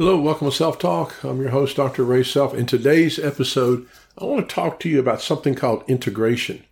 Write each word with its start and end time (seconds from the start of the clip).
Hello, 0.00 0.18
welcome 0.18 0.48
to 0.48 0.56
Self 0.56 0.78
Talk. 0.78 1.22
I'm 1.22 1.42
your 1.42 1.50
host, 1.50 1.76
Dr. 1.76 2.04
Ray 2.04 2.24
Self. 2.24 2.54
In 2.54 2.64
today's 2.64 3.18
episode, 3.18 3.86
I 4.16 4.24
want 4.24 4.48
to 4.48 4.54
talk 4.54 4.80
to 4.80 4.88
you 4.88 4.98
about 4.98 5.20
something 5.20 5.54
called 5.54 5.84
integration. 5.86 6.64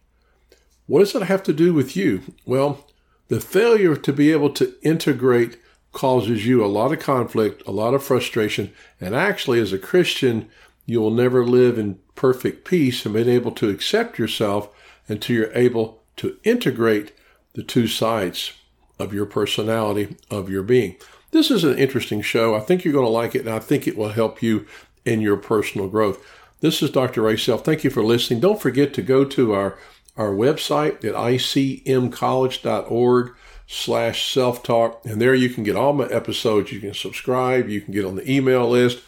What 0.86 1.00
does 1.00 1.14
it 1.14 1.24
have 1.24 1.42
to 1.42 1.52
do 1.52 1.74
with 1.74 1.94
you? 1.94 2.22
Well, 2.46 2.86
the 3.28 3.38
failure 3.38 3.96
to 3.96 4.12
be 4.14 4.32
able 4.32 4.48
to 4.54 4.72
integrate 4.80 5.58
causes 5.92 6.46
you 6.46 6.64
a 6.64 6.72
lot 6.72 6.90
of 6.90 7.00
conflict, 7.00 7.62
a 7.66 7.70
lot 7.70 7.92
of 7.92 8.02
frustration, 8.02 8.72
and 8.98 9.14
actually, 9.14 9.60
as 9.60 9.74
a 9.74 9.78
Christian, 9.78 10.48
you 10.86 10.98
will 10.98 11.10
never 11.10 11.44
live 11.44 11.78
in 11.78 11.98
perfect 12.14 12.64
peace 12.66 13.04
and 13.04 13.14
being 13.14 13.28
able 13.28 13.52
to 13.52 13.68
accept 13.68 14.18
yourself 14.18 14.70
until 15.06 15.36
you're 15.36 15.52
able 15.52 16.02
to 16.16 16.38
integrate 16.44 17.12
the 17.52 17.62
two 17.62 17.88
sides 17.88 18.54
of 18.98 19.12
your 19.12 19.26
personality, 19.26 20.16
of 20.30 20.48
your 20.48 20.62
being. 20.62 20.96
This 21.30 21.50
is 21.50 21.62
an 21.62 21.76
interesting 21.78 22.22
show. 22.22 22.54
I 22.54 22.60
think 22.60 22.84
you're 22.84 22.94
going 22.94 23.04
to 23.04 23.10
like 23.10 23.34
it, 23.34 23.40
and 23.40 23.50
I 23.50 23.58
think 23.58 23.86
it 23.86 23.98
will 23.98 24.08
help 24.10 24.42
you 24.42 24.66
in 25.04 25.20
your 25.20 25.36
personal 25.36 25.86
growth. 25.86 26.24
This 26.60 26.82
is 26.82 26.90
Dr. 26.90 27.22
Ray 27.22 27.36
Self. 27.36 27.64
Thank 27.64 27.84
you 27.84 27.90
for 27.90 28.02
listening. 28.02 28.40
Don't 28.40 28.60
forget 28.60 28.92
to 28.94 29.02
go 29.02 29.24
to 29.26 29.52
our, 29.52 29.78
our 30.16 30.30
website 30.30 31.04
at 31.04 31.14
icmcollege.org 31.14 33.32
slash 33.66 34.32
self-talk, 34.32 35.04
and 35.04 35.20
there 35.20 35.34
you 35.34 35.50
can 35.50 35.64
get 35.64 35.76
all 35.76 35.92
my 35.92 36.06
episodes. 36.06 36.72
You 36.72 36.80
can 36.80 36.94
subscribe. 36.94 37.68
You 37.68 37.82
can 37.82 37.92
get 37.92 38.06
on 38.06 38.16
the 38.16 38.30
email 38.30 38.66
list. 38.66 39.00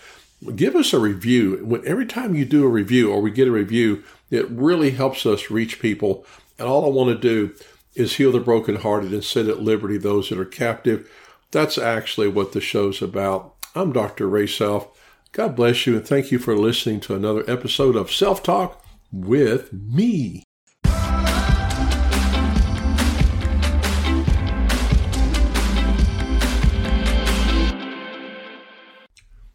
Give 0.54 0.76
us 0.76 0.92
a 0.92 0.98
review. 0.98 1.64
When, 1.64 1.80
every 1.86 2.04
time 2.04 2.34
you 2.34 2.44
do 2.44 2.64
a 2.64 2.68
review 2.68 3.10
or 3.10 3.22
we 3.22 3.30
get 3.30 3.48
a 3.48 3.52
review, 3.52 4.04
it 4.30 4.46
really 4.50 4.90
helps 4.90 5.24
us 5.24 5.50
reach 5.50 5.80
people. 5.80 6.26
And 6.58 6.68
all 6.68 6.84
I 6.84 6.90
want 6.90 7.08
to 7.08 7.16
do 7.18 7.54
is 7.94 8.16
heal 8.16 8.30
the 8.30 8.40
brokenhearted 8.40 9.10
and 9.12 9.24
set 9.24 9.48
at 9.48 9.62
liberty 9.62 9.96
those 9.96 10.28
that 10.28 10.38
are 10.38 10.44
captive 10.44 11.10
that's 11.50 11.78
actually 11.78 12.28
what 12.28 12.52
the 12.52 12.60
show's 12.60 13.02
about. 13.02 13.54
I'm 13.74 13.92
Dr. 13.92 14.28
Ray 14.28 14.46
Self. 14.46 14.88
God 15.32 15.56
bless 15.56 15.86
you 15.86 15.96
and 15.96 16.06
thank 16.06 16.30
you 16.30 16.38
for 16.38 16.56
listening 16.56 17.00
to 17.00 17.14
another 17.14 17.48
episode 17.48 17.96
of 17.96 18.12
Self 18.12 18.42
Talk 18.42 18.84
with 19.12 19.72
me. 19.72 20.44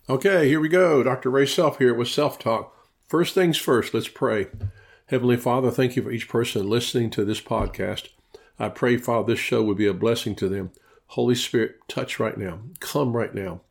Okay, 0.08 0.48
here 0.48 0.60
we 0.60 0.70
go. 0.70 1.02
Dr. 1.02 1.30
Ray 1.30 1.46
Self 1.46 1.78
here 1.78 1.94
with 1.94 2.08
Self 2.08 2.38
Talk. 2.38 2.74
First 3.08 3.34
things 3.34 3.58
first, 3.58 3.94
let's 3.94 4.08
pray. 4.08 4.48
Heavenly 5.08 5.38
Father, 5.38 5.72
thank 5.72 5.96
you 5.96 6.04
for 6.04 6.12
each 6.12 6.28
person 6.28 6.70
listening 6.70 7.10
to 7.12 7.24
this 7.24 7.42
podcast. 7.42 8.10
I 8.58 8.70
pray, 8.70 8.98
Father, 8.98 9.34
this 9.34 9.40
show 9.40 9.64
would 9.64 9.78
be 9.78 9.88
a 9.88 9.94
blessing 9.94 10.36
to 10.36 10.50
them. 10.50 10.72
Holy 11.08 11.36
Spirit, 11.36 11.78
touch 11.88 12.20
right 12.20 12.38
now. 12.38 12.60
Come 12.80 13.16
right 13.16 13.34
now. 13.34 13.62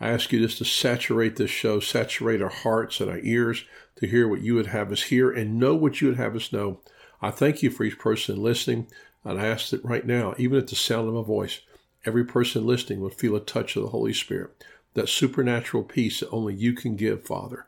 I 0.00 0.08
ask 0.08 0.32
you 0.32 0.40
just 0.40 0.58
to 0.58 0.64
saturate 0.64 1.36
this 1.36 1.50
show, 1.50 1.78
saturate 1.78 2.42
our 2.42 2.48
hearts 2.48 3.00
and 3.00 3.08
our 3.08 3.20
ears 3.20 3.64
to 3.96 4.06
hear 4.06 4.26
what 4.26 4.40
you 4.40 4.56
would 4.56 4.66
have 4.66 4.90
us 4.90 5.04
hear 5.04 5.30
and 5.30 5.60
know 5.60 5.76
what 5.76 6.00
you 6.00 6.08
would 6.08 6.16
have 6.16 6.34
us 6.34 6.52
know. 6.52 6.80
I 7.20 7.30
thank 7.30 7.62
you 7.62 7.70
for 7.70 7.84
each 7.84 8.00
person 8.00 8.42
listening, 8.42 8.88
and 9.22 9.40
I 9.40 9.46
ask 9.46 9.70
that 9.70 9.84
right 9.84 10.04
now, 10.04 10.34
even 10.38 10.58
at 10.58 10.66
the 10.66 10.74
sound 10.74 11.06
of 11.06 11.14
my 11.14 11.22
voice, 11.22 11.60
every 12.04 12.24
person 12.24 12.66
listening 12.66 13.00
would 13.00 13.14
feel 13.14 13.36
a 13.36 13.40
touch 13.40 13.76
of 13.76 13.84
the 13.84 13.90
Holy 13.90 14.12
Spirit, 14.12 14.64
that 14.94 15.08
supernatural 15.08 15.84
peace 15.84 16.18
that 16.18 16.30
only 16.30 16.54
you 16.54 16.72
can 16.72 16.96
give, 16.96 17.24
Father. 17.24 17.66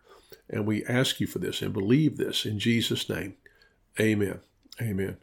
And 0.50 0.66
we 0.66 0.84
ask 0.86 1.20
you 1.20 1.28
for 1.28 1.38
this 1.38 1.62
and 1.62 1.72
believe 1.72 2.16
this 2.16 2.44
in 2.44 2.58
Jesus' 2.58 3.08
name. 3.08 3.34
Amen. 4.00 4.40
Amen. 4.82 5.18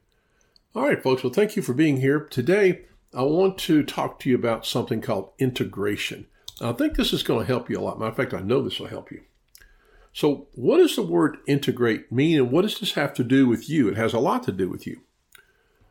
All 0.74 0.84
right, 0.84 1.04
folks. 1.04 1.24
Well, 1.24 1.34
thank 1.34 1.58
you 1.58 1.62
for 1.62 1.74
being 1.74 1.98
here. 1.98 2.22
Today, 2.22 2.84
I 3.14 3.24
want 3.24 3.58
to 3.60 3.84
talk 3.84 4.20
to 4.20 4.30
you 4.30 4.36
about 4.36 4.66
something 4.66 5.02
called 5.02 5.32
integration. 5.38 6.28
I 6.62 6.72
think 6.72 6.96
this 6.96 7.12
is 7.12 7.24
going 7.24 7.42
to 7.42 7.46
help 7.46 7.70
you 7.70 7.78
a 7.78 7.82
lot. 7.82 8.00
Matter 8.00 8.12
of 8.12 8.16
fact, 8.16 8.34
I 8.34 8.40
know 8.40 8.62
this 8.62 8.80
will 8.80 8.88
help 8.88 9.12
you. 9.12 9.22
So, 10.14 10.48
what 10.54 10.78
does 10.78 10.96
the 10.96 11.04
word 11.04 11.38
integrate 11.48 12.12
mean, 12.12 12.38
and 12.38 12.52
what 12.52 12.64
does 12.64 12.80
this 12.80 12.94
have 12.94 13.14
to 13.16 13.24
do 13.24 13.48
with 13.48 13.70
you? 13.70 13.88
It 13.88 13.98
has 13.98 14.14
a 14.14 14.20
lot 14.20 14.44
to 14.44 14.52
do 14.52 14.70
with 14.70 14.86
you. 14.86 15.02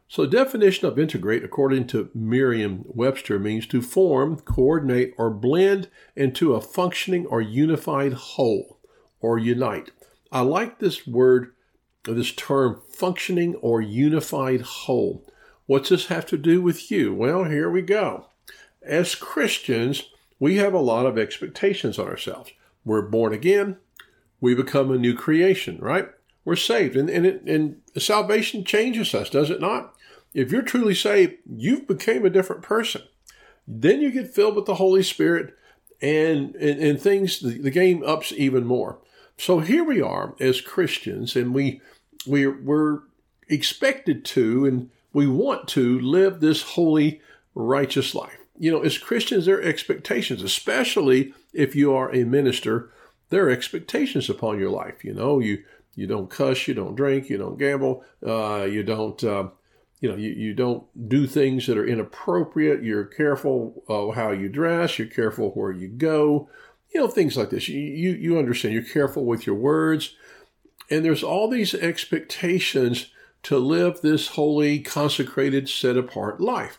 So, 0.09 0.23
the 0.23 0.31
definition 0.31 0.87
of 0.87 0.99
integrate, 0.99 1.45
according 1.45 1.87
to 1.89 2.11
Merriam 2.15 2.85
Webster, 2.87 3.39
means 3.39 3.67
to 3.69 3.81
form, 3.81 4.41
coordinate, 4.41 5.15
or 5.17 5.31
blend 5.31 5.89
into 6.17 6.55
a 6.55 6.61
functioning 6.61 7.27
or 7.27 7.41
unified 7.41 8.13
whole 8.13 8.79
or 9.21 9.39
unite. 9.39 9.91
I 10.33 10.41
like 10.41 10.79
this 10.79 11.07
word, 11.07 11.53
this 12.05 12.33
term, 12.33 12.83
functioning 12.89 13.55
or 13.57 13.81
unified 13.81 14.63
whole. 14.63 15.27
What's 15.71 15.91
this 15.91 16.07
have 16.07 16.27
to 16.27 16.37
do 16.37 16.61
with 16.61 16.91
you? 16.91 17.15
Well, 17.15 17.45
here 17.45 17.71
we 17.71 17.81
go. 17.81 18.27
As 18.83 19.15
Christians, 19.15 20.03
we 20.41 20.57
have 20.57 20.75
a 20.75 20.81
lot 20.81 21.07
of 21.07 21.17
expectations 21.17 21.97
on 21.97 22.09
ourselves. 22.09 22.51
We're 22.85 23.03
born 23.03 23.33
again, 23.33 23.77
we 24.41 24.53
become 24.57 24.91
a 24.91 24.99
new 24.99 25.15
creation, 25.15 25.79
right? 25.79 26.09
We're 26.45 26.57
saved, 26.57 26.97
and, 26.97 27.09
and, 27.09 27.25
it, 27.25 27.43
and 27.43 27.83
salvation 27.97 28.65
changes 28.65 29.15
us, 29.15 29.31
does 29.31 29.49
it 29.49 29.61
not? 29.61 29.95
If 30.35 30.51
you're 30.51 30.63
truly 30.63 30.97
saved, 30.97 31.35
you've 31.49 31.87
became 31.87 32.27
a 32.27 32.31
different 32.31 32.63
person. 32.63 33.03
Then 33.65 34.01
you 34.01 34.11
get 34.11 34.35
filled 34.35 34.57
with 34.57 34.67
the 34.67 34.75
Holy 34.75 35.05
Spirit, 35.05 35.55
and, 36.03 36.57
and, 36.57 36.81
and 36.81 37.01
things, 37.01 37.39
the, 37.39 37.59
the 37.59 37.71
game 37.71 38.03
ups 38.05 38.33
even 38.37 38.67
more. 38.67 38.99
So 39.39 39.61
here 39.61 39.85
we 39.85 40.03
are 40.03 40.35
as 40.41 40.61
Christians, 40.61 41.37
and 41.37 41.55
we, 41.55 41.81
we 42.27 42.49
we're 42.49 43.03
expected 43.49 44.25
to, 44.25 44.67
and 44.67 44.91
we 45.13 45.27
want 45.27 45.69
to 45.69 45.99
live 46.01 46.41
this 46.41 46.63
holy, 46.63 47.21
righteous 47.55 48.15
life. 48.15 48.39
You 48.59 48.71
know, 48.71 48.83
as 48.83 48.99
Christians, 48.99 49.47
there 49.47 49.59
are 49.59 49.63
expectations, 49.63 50.43
especially 50.43 51.35
if 51.53 51.75
you 51.75 51.95
are 51.95 52.15
a 52.15 52.25
minister, 52.25 52.91
there 53.31 53.47
are 53.47 53.51
expectations 53.51 54.29
upon 54.29 54.59
your 54.59 54.71
life. 54.71 55.05
You 55.05 55.15
know, 55.15 55.39
you 55.39 55.65
you 55.95 56.07
don't 56.07 56.31
cuss, 56.31 56.69
you 56.69 56.75
don't 56.75 56.95
drink, 56.95 57.29
you 57.29 57.37
don't 57.37 57.59
gamble, 57.59 58.05
uh, 58.27 58.63
you 58.63 58.83
don't, 58.83 59.23
uh, 59.25 59.49
you 60.01 60.09
know, 60.09 60.17
you, 60.17 60.31
you 60.31 60.55
don't 60.55 60.85
do 61.09 61.27
things 61.27 61.67
that 61.67 61.77
are 61.77 61.87
inappropriate. 61.87 62.83
You're 62.83 63.05
careful 63.05 63.83
of 63.89 64.15
how 64.15 64.31
you 64.31 64.49
dress. 64.49 64.99
You're 64.99 65.09
careful 65.09 65.51
where 65.51 65.73
you 65.73 65.89
go. 65.89 66.49
You 66.95 67.01
know, 67.01 67.09
things 67.09 67.37
like 67.37 67.51
this. 67.51 67.69
You, 67.69 67.81
you, 67.81 68.11
you 68.13 68.39
understand. 68.39 68.73
You're 68.73 68.83
careful 68.83 69.25
with 69.25 69.47
your 69.47 69.57
words. 69.57 70.15
And 70.89 71.05
there's 71.05 71.23
all 71.23 71.49
these 71.49 71.75
expectations 71.75 73.11
to 73.45 73.59
live 73.59 74.01
this 74.01 74.29
holy, 74.29 74.81
consecrated, 74.81 75.69
set 75.69 75.97
apart 75.97 76.41
life 76.41 76.79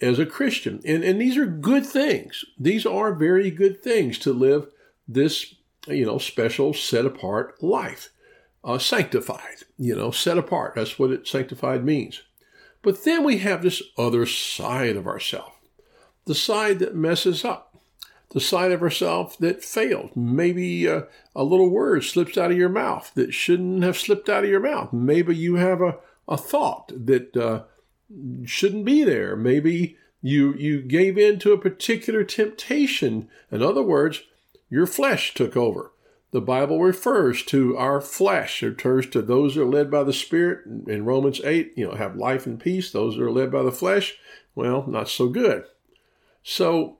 as 0.00 0.18
a 0.18 0.26
Christian. 0.26 0.80
And, 0.84 1.04
and 1.04 1.20
these 1.20 1.36
are 1.36 1.46
good 1.46 1.84
things. 1.84 2.44
These 2.58 2.86
are 2.86 3.14
very 3.14 3.50
good 3.50 3.82
things 3.82 4.18
to 4.20 4.32
live 4.32 4.68
this, 5.06 5.54
you 5.86 6.06
know, 6.06 6.18
special, 6.18 6.72
set 6.72 7.04
apart 7.04 7.62
life. 7.62 8.10
Uh, 8.62 8.78
sanctified, 8.78 9.56
you 9.78 9.96
know, 9.96 10.10
set 10.10 10.36
apart. 10.36 10.74
That's 10.74 10.98
what 10.98 11.10
it 11.10 11.26
sanctified 11.26 11.82
means. 11.82 12.20
But 12.82 13.04
then 13.04 13.24
we 13.24 13.38
have 13.38 13.62
this 13.62 13.82
other 13.96 14.26
side 14.26 14.96
of 14.96 15.06
ourselves, 15.06 15.54
the 16.26 16.34
side 16.34 16.78
that 16.80 16.94
messes 16.94 17.42
up, 17.42 17.69
the 18.30 18.40
side 18.40 18.72
of 18.72 18.82
ourselves 18.82 19.36
that 19.38 19.64
failed. 19.64 20.16
Maybe 20.16 20.88
uh, 20.88 21.02
a 21.34 21.44
little 21.44 21.68
word 21.68 22.04
slips 22.04 22.38
out 22.38 22.50
of 22.50 22.56
your 22.56 22.68
mouth 22.68 23.10
that 23.14 23.34
shouldn't 23.34 23.82
have 23.82 23.98
slipped 23.98 24.28
out 24.28 24.44
of 24.44 24.50
your 24.50 24.60
mouth. 24.60 24.92
Maybe 24.92 25.36
you 25.36 25.56
have 25.56 25.80
a, 25.80 25.98
a 26.28 26.36
thought 26.36 26.92
that 26.94 27.36
uh, 27.36 27.64
shouldn't 28.44 28.84
be 28.84 29.02
there. 29.02 29.36
Maybe 29.36 29.96
you 30.22 30.54
you 30.54 30.82
gave 30.82 31.18
in 31.18 31.38
to 31.40 31.52
a 31.52 31.58
particular 31.58 32.24
temptation. 32.24 33.28
In 33.50 33.62
other 33.62 33.82
words, 33.82 34.22
your 34.68 34.86
flesh 34.86 35.34
took 35.34 35.56
over. 35.56 35.92
The 36.32 36.40
Bible 36.40 36.80
refers 36.80 37.42
to 37.46 37.76
our 37.76 38.00
flesh. 38.00 38.62
It 38.62 38.76
refers 38.76 39.08
to 39.10 39.22
those 39.22 39.56
that 39.56 39.62
are 39.62 39.66
led 39.66 39.90
by 39.90 40.04
the 40.04 40.12
Spirit. 40.12 40.64
In 40.86 41.04
Romans 41.04 41.40
8, 41.42 41.72
you 41.74 41.88
know, 41.88 41.96
have 41.96 42.14
life 42.14 42.46
and 42.46 42.60
peace. 42.60 42.92
Those 42.92 43.16
that 43.16 43.24
are 43.24 43.32
led 43.32 43.50
by 43.50 43.64
the 43.64 43.72
flesh, 43.72 44.16
well, 44.54 44.86
not 44.86 45.08
so 45.08 45.28
good. 45.28 45.64
So 46.44 46.99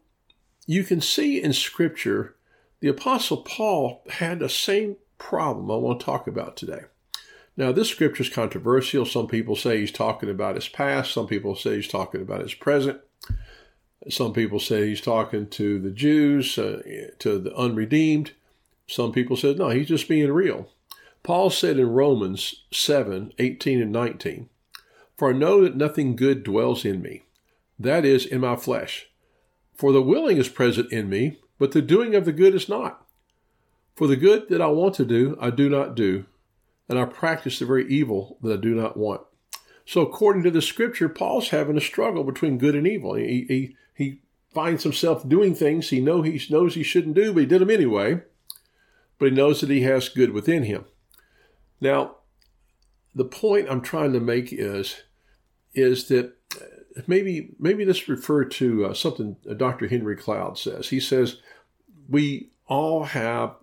you 0.70 0.84
can 0.84 1.00
see 1.00 1.42
in 1.42 1.53
Scripture, 1.53 2.36
the 2.78 2.87
Apostle 2.87 3.38
Paul 3.38 4.05
had 4.08 4.38
the 4.38 4.49
same 4.49 4.99
problem 5.19 5.69
I 5.69 5.75
want 5.75 5.99
to 5.99 6.06
talk 6.06 6.28
about 6.28 6.56
today. 6.56 6.82
Now, 7.56 7.72
this 7.72 7.88
scripture 7.88 8.22
is 8.22 8.31
controversial. 8.31 9.05
Some 9.05 9.26
people 9.26 9.56
say 9.56 9.81
he's 9.81 9.90
talking 9.90 10.31
about 10.31 10.55
his 10.55 10.69
past. 10.69 11.12
Some 11.12 11.26
people 11.26 11.56
say 11.56 11.75
he's 11.75 11.88
talking 11.88 12.22
about 12.22 12.43
his 12.43 12.55
present. 12.55 13.00
Some 14.08 14.32
people 14.32 14.61
say 14.61 14.87
he's 14.87 15.00
talking 15.00 15.49
to 15.49 15.81
the 15.81 15.90
Jews, 15.90 16.56
uh, 16.56 16.82
to 17.19 17.40
the 17.40 17.55
unredeemed. 17.56 18.31
Some 18.87 19.11
people 19.11 19.37
said, 19.37 19.58
no, 19.58 19.70
he's 19.70 19.88
just 19.88 20.08
being 20.08 20.31
real. 20.31 20.69
Paul 21.25 21.50
said 21.50 21.81
in 21.81 21.90
Romans 21.90 22.62
7 22.72 23.32
18 23.38 23.82
and 23.82 23.90
19, 23.90 24.49
For 25.17 25.31
I 25.31 25.32
know 25.32 25.62
that 25.64 25.75
nothing 25.75 26.14
good 26.14 26.44
dwells 26.44 26.84
in 26.84 27.02
me, 27.02 27.25
that 27.76 28.05
is, 28.05 28.25
in 28.25 28.40
my 28.40 28.55
flesh. 28.55 29.09
For 29.81 29.93
the 29.93 30.03
willing 30.03 30.37
is 30.37 30.50
present 30.50 30.93
in 30.93 31.09
me, 31.09 31.38
but 31.59 31.73
the 31.73 31.81
doing 31.81 32.15
of 32.15 32.27
the 32.27 32.35
good 32.35 32.55
is 32.55 32.69
not. 32.69 33.06
For 33.97 34.06
the 34.06 34.15
good 34.15 34.50
that 34.50 34.61
I 34.61 34.67
want 34.67 34.94
to 34.97 35.06
do, 35.06 35.38
I 35.41 35.49
do 35.49 35.71
not 35.71 35.94
do, 35.94 36.27
and 36.87 36.99
I 36.99 37.06
practice 37.06 37.59
the 37.59 37.65
very 37.65 37.88
evil 37.88 38.37
that 38.43 38.53
I 38.53 38.61
do 38.61 38.75
not 38.75 38.99
want. 38.99 39.23
So, 39.87 40.03
according 40.03 40.43
to 40.43 40.50
the 40.50 40.61
scripture, 40.61 41.09
Paul's 41.09 41.49
having 41.49 41.79
a 41.79 41.81
struggle 41.81 42.25
between 42.25 42.59
good 42.59 42.75
and 42.75 42.87
evil. 42.87 43.15
He, 43.15 43.47
he, 43.49 43.77
he 43.94 44.21
finds 44.53 44.82
himself 44.82 45.27
doing 45.27 45.55
things 45.55 45.88
he 45.88 46.03
know 46.03 46.21
he 46.21 46.38
knows 46.50 46.75
he 46.75 46.82
shouldn't 46.82 47.15
do, 47.15 47.32
but 47.32 47.41
he 47.41 47.47
did 47.47 47.62
them 47.62 47.71
anyway. 47.71 48.21
But 49.19 49.31
he 49.31 49.35
knows 49.35 49.62
that 49.62 49.71
he 49.71 49.81
has 49.85 50.11
good 50.11 50.32
within 50.32 50.65
him. 50.65 50.85
Now, 51.81 52.17
the 53.15 53.25
point 53.25 53.71
I'm 53.71 53.81
trying 53.81 54.12
to 54.12 54.21
make 54.21 54.53
is 54.53 55.05
is 55.73 56.09
that 56.09 56.37
maybe 57.06 57.50
maybe 57.58 57.84
let's 57.84 58.08
refer 58.08 58.44
to 58.44 58.87
uh, 58.87 58.94
something 58.94 59.37
Dr. 59.56 59.88
Henry 59.88 60.16
Cloud 60.16 60.58
says. 60.58 60.88
He 60.88 61.00
says 61.00 61.37
we 62.08 62.50
all 62.66 63.04
have 63.04 63.54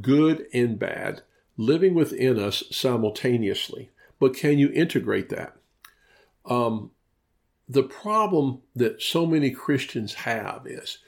good 0.00 0.46
and 0.52 0.78
bad 0.78 1.22
living 1.56 1.94
within 1.94 2.38
us 2.38 2.62
simultaneously, 2.70 3.90
but 4.20 4.34
can 4.34 4.58
you 4.58 4.70
integrate 4.72 5.28
that? 5.30 5.56
Um, 6.46 6.92
the 7.68 7.82
problem 7.82 8.62
that 8.74 9.02
so 9.02 9.26
many 9.26 9.50
Christians 9.50 10.14
have 10.14 10.62
is 10.66 10.98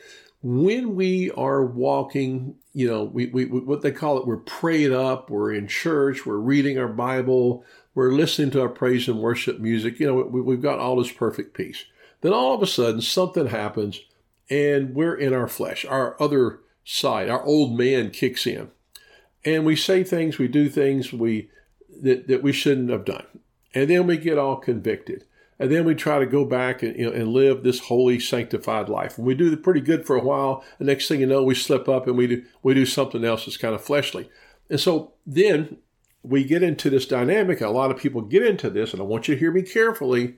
when 0.43 0.94
we 0.94 1.31
are 1.32 1.64
walking, 1.64 2.56
you 2.73 2.88
know, 2.88 3.05
we, 3.05 3.26
we, 3.26 3.44
what 3.44 3.82
they 3.82 3.93
call 3.93 4.19
it, 4.19 4.26
we're 4.26 4.38
prayed 4.38 4.93
up, 4.93 5.31
we're 5.31 5.52
in 5.52 5.69
church, 5.69 6.25
we're 6.25 6.37
reading 6.37 6.78
our 6.78 6.88
Bible, 6.88 7.64
we're 7.94 8.12
listening 8.12 8.50
to 8.52 8.62
our 8.62 8.69
praise 8.69 9.08
and 9.08 9.19
worship 9.19 9.58
music, 9.58 9.98
you 9.98 10.06
know, 10.06 10.14
we, 10.14 10.40
we've 10.40 10.62
got 10.62 10.78
all 10.78 10.96
this 10.96 11.12
perfect 11.12 11.54
peace. 11.54 11.84
Then 12.20 12.32
all 12.32 12.54
of 12.54 12.62
a 12.62 12.66
sudden 12.66 13.00
something 13.00 13.46
happens 13.46 14.00
and 14.48 14.94
we're 14.94 15.14
in 15.14 15.32
our 15.32 15.48
flesh, 15.48 15.84
our 15.84 16.20
other 16.20 16.60
side, 16.84 17.28
our 17.28 17.42
old 17.44 17.76
man 17.76 18.10
kicks 18.10 18.46
in. 18.46 18.70
And 19.44 19.64
we 19.64 19.76
say 19.76 20.04
things, 20.04 20.38
we 20.38 20.48
do 20.48 20.69
things 20.69 21.12
we 21.12 21.50
that, 22.02 22.28
that 22.28 22.42
we 22.42 22.52
shouldn't 22.52 22.90
have 22.90 23.04
done. 23.04 23.26
And 23.75 23.88
then 23.88 24.06
we 24.06 24.16
get 24.16 24.38
all 24.38 24.56
convicted. 24.56 25.25
And 25.58 25.70
then 25.70 25.84
we 25.84 25.94
try 25.94 26.19
to 26.19 26.26
go 26.26 26.44
back 26.46 26.82
and, 26.82 26.96
you 26.96 27.04
know, 27.04 27.12
and 27.12 27.28
live 27.28 27.62
this 27.62 27.81
holy, 27.81 28.19
sanctified 28.19 28.88
life. 28.88 29.19
And 29.19 29.26
we 29.26 29.34
do 29.34 29.54
pretty 29.56 29.82
good 29.82 30.06
for 30.06 30.16
a 30.16 30.22
while. 30.22 30.64
The 30.78 30.87
next 30.87 31.06
thing 31.06 31.20
you 31.20 31.26
know, 31.26 31.42
we 31.42 31.54
slip 31.54 31.87
up 31.87 32.06
and 32.06 32.16
we 32.16 32.26
do, 32.26 32.44
we 32.62 32.72
do 32.72 32.87
something 32.87 33.25
else 33.25 33.44
that's 33.44 33.58
kind 33.58 33.75
of 33.75 33.84
fleshly. 33.84 34.31
And 34.70 34.81
so 34.81 35.12
then 35.26 35.76
we 36.22 36.44
get 36.44 36.62
into 36.62 36.90
this 36.90 37.06
dynamic. 37.06 37.61
A 37.61 37.69
lot 37.69 37.90
of 37.90 37.96
people 37.96 38.22
get 38.22 38.44
into 38.44 38.70
this, 38.70 38.93
and 38.93 39.00
I 39.00 39.05
want 39.05 39.28
you 39.28 39.34
to 39.34 39.40
hear 39.40 39.52
me 39.52 39.62
carefully. 39.62 40.37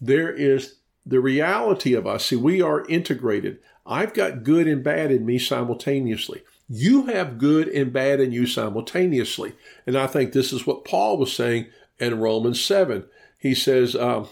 There 0.00 0.32
is 0.32 0.76
the 1.04 1.20
reality 1.20 1.94
of 1.94 2.06
us. 2.06 2.26
See, 2.26 2.36
we 2.36 2.62
are 2.62 2.86
integrated. 2.86 3.58
I've 3.86 4.14
got 4.14 4.44
good 4.44 4.68
and 4.68 4.84
bad 4.84 5.10
in 5.10 5.24
me 5.24 5.38
simultaneously. 5.38 6.42
You 6.68 7.06
have 7.06 7.38
good 7.38 7.68
and 7.68 7.92
bad 7.92 8.20
in 8.20 8.30
you 8.30 8.46
simultaneously. 8.46 9.54
And 9.86 9.96
I 9.96 10.06
think 10.06 10.32
this 10.32 10.52
is 10.52 10.66
what 10.66 10.84
Paul 10.84 11.16
was 11.16 11.32
saying 11.32 11.66
in 11.98 12.20
Romans 12.20 12.60
7 12.60 13.04
he 13.38 13.54
says, 13.54 13.94
um, 13.94 14.28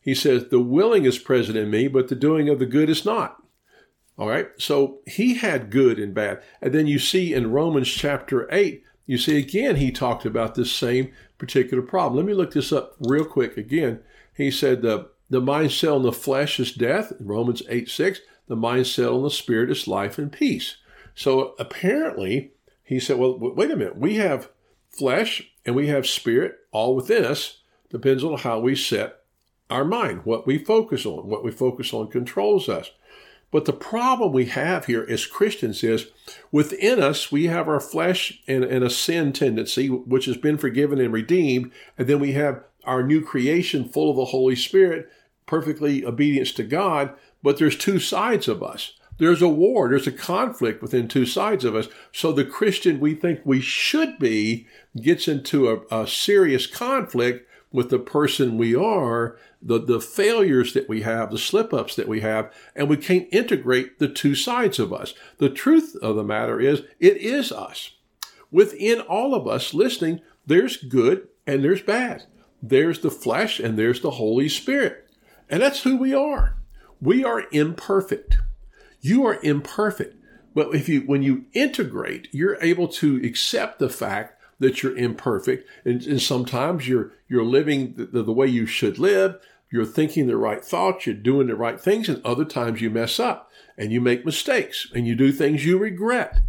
he 0.00 0.14
says, 0.14 0.48
the 0.48 0.60
willing 0.60 1.04
is 1.04 1.18
present 1.18 1.58
in 1.58 1.70
me, 1.70 1.86
but 1.86 2.08
the 2.08 2.16
doing 2.16 2.48
of 2.48 2.58
the 2.58 2.66
good 2.66 2.88
is 2.88 3.04
not. 3.04 3.42
All 4.18 4.28
right. 4.28 4.48
So 4.58 5.00
he 5.06 5.34
had 5.34 5.70
good 5.70 5.98
and 5.98 6.14
bad. 6.14 6.42
And 6.60 6.72
then 6.72 6.86
you 6.86 6.98
see 6.98 7.32
in 7.34 7.52
Romans 7.52 7.88
chapter 7.88 8.48
8, 8.52 8.82
you 9.08 9.16
see 9.16 9.38
again, 9.38 9.76
he 9.76 9.90
talked 9.90 10.26
about 10.26 10.54
this 10.54 10.70
same 10.70 11.12
particular 11.38 11.82
problem. 11.82 12.16
Let 12.16 12.26
me 12.26 12.34
look 12.34 12.52
this 12.52 12.72
up 12.72 12.94
real 13.00 13.24
quick 13.24 13.56
again. 13.56 14.00
He 14.34 14.50
said, 14.50 14.82
the, 14.82 15.08
the 15.30 15.40
mind 15.40 15.72
cell 15.72 15.96
in 15.96 16.02
the 16.02 16.12
flesh 16.12 16.60
is 16.60 16.72
death, 16.72 17.14
Romans 17.18 17.62
8 17.70 17.88
6. 17.88 18.20
The 18.48 18.56
mind 18.56 18.86
cell 18.86 19.16
in 19.16 19.22
the 19.24 19.30
spirit 19.30 19.70
is 19.70 19.88
life 19.88 20.18
and 20.18 20.30
peace. 20.30 20.76
So 21.14 21.54
apparently, 21.58 22.52
he 22.84 23.00
said, 23.00 23.16
well, 23.18 23.38
wait 23.38 23.70
a 23.70 23.76
minute. 23.76 23.96
We 23.96 24.16
have 24.16 24.50
flesh 24.90 25.50
and 25.64 25.74
we 25.74 25.88
have 25.88 26.06
spirit 26.06 26.58
all 26.70 26.94
within 26.94 27.24
us 27.24 27.58
depends 27.90 28.22
on 28.22 28.38
how 28.38 28.60
we 28.60 28.76
set 28.76 29.20
our 29.70 29.84
mind, 29.86 30.24
what 30.24 30.46
we 30.46 30.58
focus 30.58 31.06
on. 31.06 31.26
What 31.26 31.42
we 31.42 31.50
focus 31.50 31.94
on 31.94 32.08
controls 32.08 32.68
us. 32.68 32.90
But 33.50 33.64
the 33.64 33.72
problem 33.72 34.32
we 34.32 34.46
have 34.46 34.86
here 34.86 35.06
as 35.08 35.26
Christians 35.26 35.82
is 35.82 36.08
within 36.52 37.02
us, 37.02 37.32
we 37.32 37.46
have 37.46 37.66
our 37.66 37.80
flesh 37.80 38.40
and, 38.46 38.62
and, 38.62 38.84
a 38.84 38.90
sin 38.90 39.32
tendency, 39.32 39.88
which 39.88 40.26
has 40.26 40.36
been 40.36 40.58
forgiven 40.58 41.00
and 41.00 41.12
redeemed. 41.12 41.72
And 41.96 42.06
then 42.08 42.20
we 42.20 42.32
have 42.32 42.62
our 42.84 43.02
new 43.02 43.22
creation 43.22 43.88
full 43.88 44.10
of 44.10 44.16
the 44.16 44.26
Holy 44.26 44.56
Spirit, 44.56 45.10
perfectly 45.46 46.04
obedience 46.04 46.52
to 46.52 46.62
God. 46.62 47.14
But 47.42 47.58
there's 47.58 47.76
two 47.76 47.98
sides 47.98 48.48
of 48.48 48.62
us. 48.62 48.92
There's 49.16 49.42
a 49.42 49.48
war, 49.48 49.88
there's 49.88 50.06
a 50.06 50.12
conflict 50.12 50.80
within 50.80 51.08
two 51.08 51.26
sides 51.26 51.64
of 51.64 51.74
us. 51.74 51.88
So 52.12 52.30
the 52.32 52.44
Christian 52.44 53.00
we 53.00 53.14
think 53.14 53.40
we 53.44 53.60
should 53.60 54.18
be 54.18 54.66
gets 55.00 55.26
into 55.26 55.68
a, 55.70 56.02
a 56.02 56.06
serious 56.06 56.66
conflict 56.66 57.47
with 57.70 57.90
the 57.90 57.98
person 57.98 58.56
we 58.56 58.74
are, 58.74 59.36
the, 59.60 59.78
the 59.78 60.00
failures 60.00 60.72
that 60.72 60.88
we 60.88 61.02
have, 61.02 61.30
the 61.30 61.38
slip 61.38 61.74
ups 61.74 61.94
that 61.96 62.08
we 62.08 62.20
have, 62.20 62.52
and 62.74 62.88
we 62.88 62.96
can't 62.96 63.28
integrate 63.30 63.98
the 63.98 64.08
two 64.08 64.34
sides 64.34 64.78
of 64.78 64.92
us. 64.92 65.14
The 65.38 65.50
truth 65.50 65.96
of 66.00 66.16
the 66.16 66.24
matter 66.24 66.60
is, 66.60 66.82
it 66.98 67.16
is 67.18 67.52
us. 67.52 67.92
Within 68.50 69.00
all 69.00 69.34
of 69.34 69.46
us 69.46 69.74
listening, 69.74 70.20
there's 70.46 70.78
good 70.78 71.28
and 71.46 71.62
there's 71.62 71.82
bad. 71.82 72.24
There's 72.62 73.00
the 73.00 73.10
flesh 73.10 73.60
and 73.60 73.78
there's 73.78 74.00
the 74.00 74.12
Holy 74.12 74.48
Spirit. 74.48 75.06
And 75.50 75.62
that's 75.62 75.82
who 75.82 75.96
we 75.96 76.14
are. 76.14 76.56
We 77.00 77.24
are 77.24 77.44
imperfect. 77.52 78.38
You 79.00 79.26
are 79.26 79.38
imperfect. 79.42 80.16
But 80.54 80.74
if 80.74 80.88
you, 80.88 81.02
when 81.02 81.22
you 81.22 81.44
integrate, 81.52 82.28
you're 82.32 82.58
able 82.60 82.88
to 82.88 83.16
accept 83.24 83.78
the 83.78 83.88
fact 83.88 84.37
that 84.60 84.82
you're 84.82 84.96
imperfect, 84.96 85.68
and, 85.84 86.02
and 86.04 86.20
sometimes 86.20 86.88
you're 86.88 87.12
you're 87.28 87.44
living 87.44 87.94
the, 87.94 88.22
the 88.22 88.32
way 88.32 88.46
you 88.46 88.66
should 88.66 88.98
live. 88.98 89.38
You're 89.70 89.84
thinking 89.84 90.26
the 90.26 90.36
right 90.36 90.64
thoughts, 90.64 91.06
you're 91.06 91.14
doing 91.14 91.46
the 91.46 91.54
right 91.54 91.78
things, 91.78 92.08
and 92.08 92.24
other 92.24 92.44
times 92.44 92.80
you 92.80 92.88
mess 92.88 93.20
up 93.20 93.50
and 93.76 93.92
you 93.92 94.00
make 94.00 94.24
mistakes 94.24 94.88
and 94.94 95.06
you 95.06 95.14
do 95.14 95.30
things 95.30 95.64
you 95.64 95.78
regret. 95.78 96.40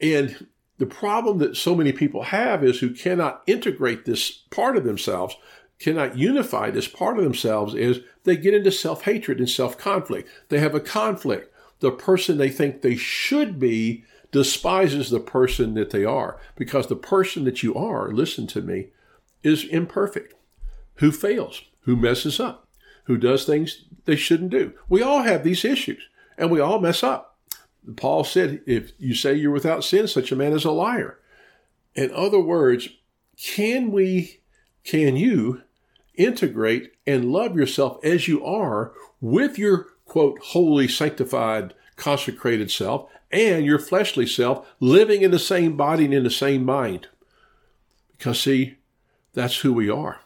And 0.00 0.48
the 0.78 0.86
problem 0.86 1.38
that 1.38 1.56
so 1.56 1.74
many 1.74 1.92
people 1.92 2.24
have 2.24 2.64
is 2.64 2.80
who 2.80 2.90
cannot 2.90 3.42
integrate 3.46 4.04
this 4.04 4.30
part 4.50 4.76
of 4.76 4.84
themselves, 4.84 5.36
cannot 5.78 6.16
unify 6.16 6.70
this 6.70 6.88
part 6.88 7.18
of 7.18 7.24
themselves, 7.24 7.74
is 7.74 8.00
they 8.24 8.36
get 8.36 8.54
into 8.54 8.72
self 8.72 9.04
hatred 9.04 9.38
and 9.38 9.48
self 9.48 9.78
conflict. 9.78 10.28
They 10.48 10.58
have 10.58 10.74
a 10.74 10.80
conflict. 10.80 11.54
The 11.80 11.90
person 11.90 12.36
they 12.36 12.50
think 12.50 12.82
they 12.82 12.96
should 12.96 13.58
be 13.58 14.04
despises 14.32 15.10
the 15.10 15.20
person 15.20 15.74
that 15.74 15.90
they 15.90 16.04
are 16.04 16.38
because 16.56 16.86
the 16.86 16.96
person 16.96 17.44
that 17.44 17.62
you 17.62 17.74
are, 17.74 18.12
listen 18.12 18.46
to 18.48 18.62
me, 18.62 18.88
is 19.42 19.64
imperfect, 19.64 20.34
who 20.96 21.10
fails, 21.10 21.62
who 21.82 21.96
messes 21.96 22.38
up, 22.38 22.68
who 23.04 23.16
does 23.16 23.44
things 23.44 23.84
they 24.04 24.16
shouldn't 24.16 24.50
do. 24.50 24.72
We 24.88 25.02
all 25.02 25.22
have 25.22 25.42
these 25.42 25.64
issues 25.64 26.02
and 26.38 26.50
we 26.50 26.60
all 26.60 26.80
mess 26.80 27.02
up. 27.02 27.38
Paul 27.96 28.24
said, 28.24 28.60
if 28.66 28.92
you 28.98 29.14
say 29.14 29.34
you're 29.34 29.50
without 29.50 29.84
sin, 29.84 30.06
such 30.06 30.30
a 30.30 30.36
man 30.36 30.52
is 30.52 30.64
a 30.64 30.70
liar. 30.70 31.18
In 31.94 32.12
other 32.12 32.38
words, 32.38 32.88
can 33.36 33.90
we, 33.90 34.40
can 34.84 35.16
you 35.16 35.62
integrate 36.14 36.92
and 37.06 37.32
love 37.32 37.56
yourself 37.56 37.98
as 38.04 38.28
you 38.28 38.44
are 38.44 38.92
with 39.20 39.58
your 39.58 39.86
quote, 40.04 40.38
holy, 40.40 40.88
sanctified, 40.88 41.72
consecrated 41.96 42.70
self 42.70 43.10
and 43.30 43.64
your 43.64 43.78
fleshly 43.78 44.26
self 44.26 44.66
living 44.80 45.22
in 45.22 45.30
the 45.30 45.38
same 45.38 45.76
body 45.76 46.04
and 46.04 46.14
in 46.14 46.24
the 46.24 46.30
same 46.30 46.64
mind. 46.64 47.08
Because, 48.16 48.40
see, 48.40 48.76
that's 49.32 49.58
who 49.58 49.72
we 49.72 49.88
are. 49.88 50.20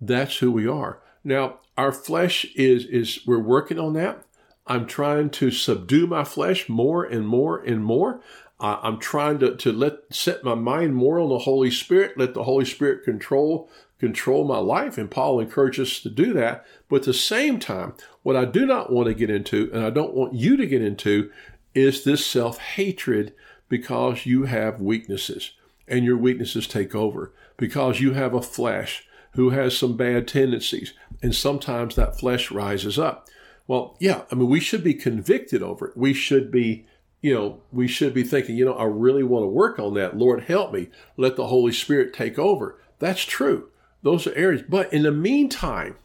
That's 0.00 0.38
who 0.38 0.52
we 0.52 0.66
are. 0.66 1.00
Now, 1.24 1.60
our 1.76 1.92
flesh 1.92 2.44
is, 2.54 2.84
is 2.86 3.20
we're 3.26 3.38
working 3.38 3.78
on 3.78 3.94
that. 3.94 4.24
I'm 4.66 4.86
trying 4.86 5.30
to 5.30 5.50
subdue 5.50 6.06
my 6.06 6.24
flesh 6.24 6.68
more 6.68 7.04
and 7.04 7.26
more 7.26 7.58
and 7.58 7.84
more. 7.84 8.20
Uh, 8.60 8.78
I'm 8.82 8.98
trying 8.98 9.38
to, 9.40 9.56
to 9.56 9.72
let 9.72 9.98
set 10.10 10.44
my 10.44 10.54
mind 10.54 10.94
more 10.94 11.18
on 11.18 11.28
the 11.28 11.40
Holy 11.40 11.70
Spirit, 11.70 12.16
let 12.16 12.34
the 12.34 12.44
Holy 12.44 12.64
Spirit 12.64 13.04
control 13.04 13.68
control 13.98 14.44
my 14.44 14.58
life. 14.58 14.98
And 14.98 15.10
Paul 15.10 15.40
encourages 15.40 15.90
us 15.90 16.00
to 16.00 16.10
do 16.10 16.32
that. 16.34 16.64
But 16.88 16.96
at 16.96 17.02
the 17.04 17.14
same 17.14 17.58
time, 17.58 17.94
what 18.22 18.36
I 18.36 18.44
do 18.44 18.66
not 18.66 18.92
want 18.92 19.08
to 19.08 19.14
get 19.14 19.30
into, 19.30 19.70
and 19.72 19.84
I 19.84 19.90
don't 19.90 20.14
want 20.14 20.34
you 20.34 20.56
to 20.56 20.66
get 20.66 20.82
into, 20.82 21.30
is 21.74 22.04
this 22.04 22.24
self 22.24 22.58
hatred 22.58 23.34
because 23.68 24.26
you 24.26 24.44
have 24.44 24.80
weaknesses 24.80 25.52
and 25.86 26.04
your 26.04 26.16
weaknesses 26.16 26.66
take 26.66 26.94
over, 26.94 27.32
because 27.56 28.00
you 28.00 28.12
have 28.12 28.34
a 28.34 28.42
flesh 28.42 29.06
who 29.32 29.50
has 29.50 29.76
some 29.76 29.96
bad 29.96 30.28
tendencies, 30.28 30.94
and 31.22 31.34
sometimes 31.34 31.94
that 31.94 32.18
flesh 32.18 32.50
rises 32.50 32.98
up. 32.98 33.28
Well, 33.66 33.96
yeah, 33.98 34.22
I 34.30 34.34
mean, 34.34 34.48
we 34.48 34.60
should 34.60 34.84
be 34.84 34.94
convicted 34.94 35.62
over 35.62 35.88
it. 35.88 35.96
We 35.96 36.14
should 36.14 36.50
be, 36.50 36.86
you 37.20 37.34
know, 37.34 37.60
we 37.72 37.88
should 37.88 38.14
be 38.14 38.22
thinking, 38.22 38.56
you 38.56 38.64
know, 38.64 38.74
I 38.74 38.84
really 38.84 39.24
want 39.24 39.42
to 39.42 39.48
work 39.48 39.78
on 39.78 39.94
that. 39.94 40.16
Lord, 40.16 40.44
help 40.44 40.72
me. 40.72 40.88
Let 41.16 41.36
the 41.36 41.48
Holy 41.48 41.72
Spirit 41.72 42.12
take 42.12 42.38
over. 42.38 42.78
That's 42.98 43.24
true. 43.24 43.70
Those 44.02 44.26
are 44.26 44.34
areas. 44.34 44.62
But 44.68 44.92
in 44.92 45.02
the 45.02 45.12
meantime, 45.12 45.96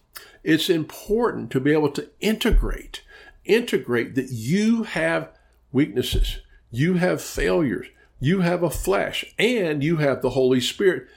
it's 0.43 0.69
important 0.69 1.51
to 1.51 1.59
be 1.59 1.71
able 1.71 1.91
to 1.91 2.09
integrate, 2.21 3.03
integrate 3.45 4.15
that 4.15 4.31
you 4.31 4.83
have 4.83 5.29
weaknesses, 5.71 6.39
you 6.71 6.95
have 6.95 7.21
failures, 7.21 7.87
you 8.19 8.41
have 8.41 8.63
a 8.63 8.69
flesh, 8.69 9.25
and 9.37 9.83
you 9.83 9.97
have 9.97 10.21
the 10.21 10.31
Holy 10.31 10.61
Spirit 10.61 11.07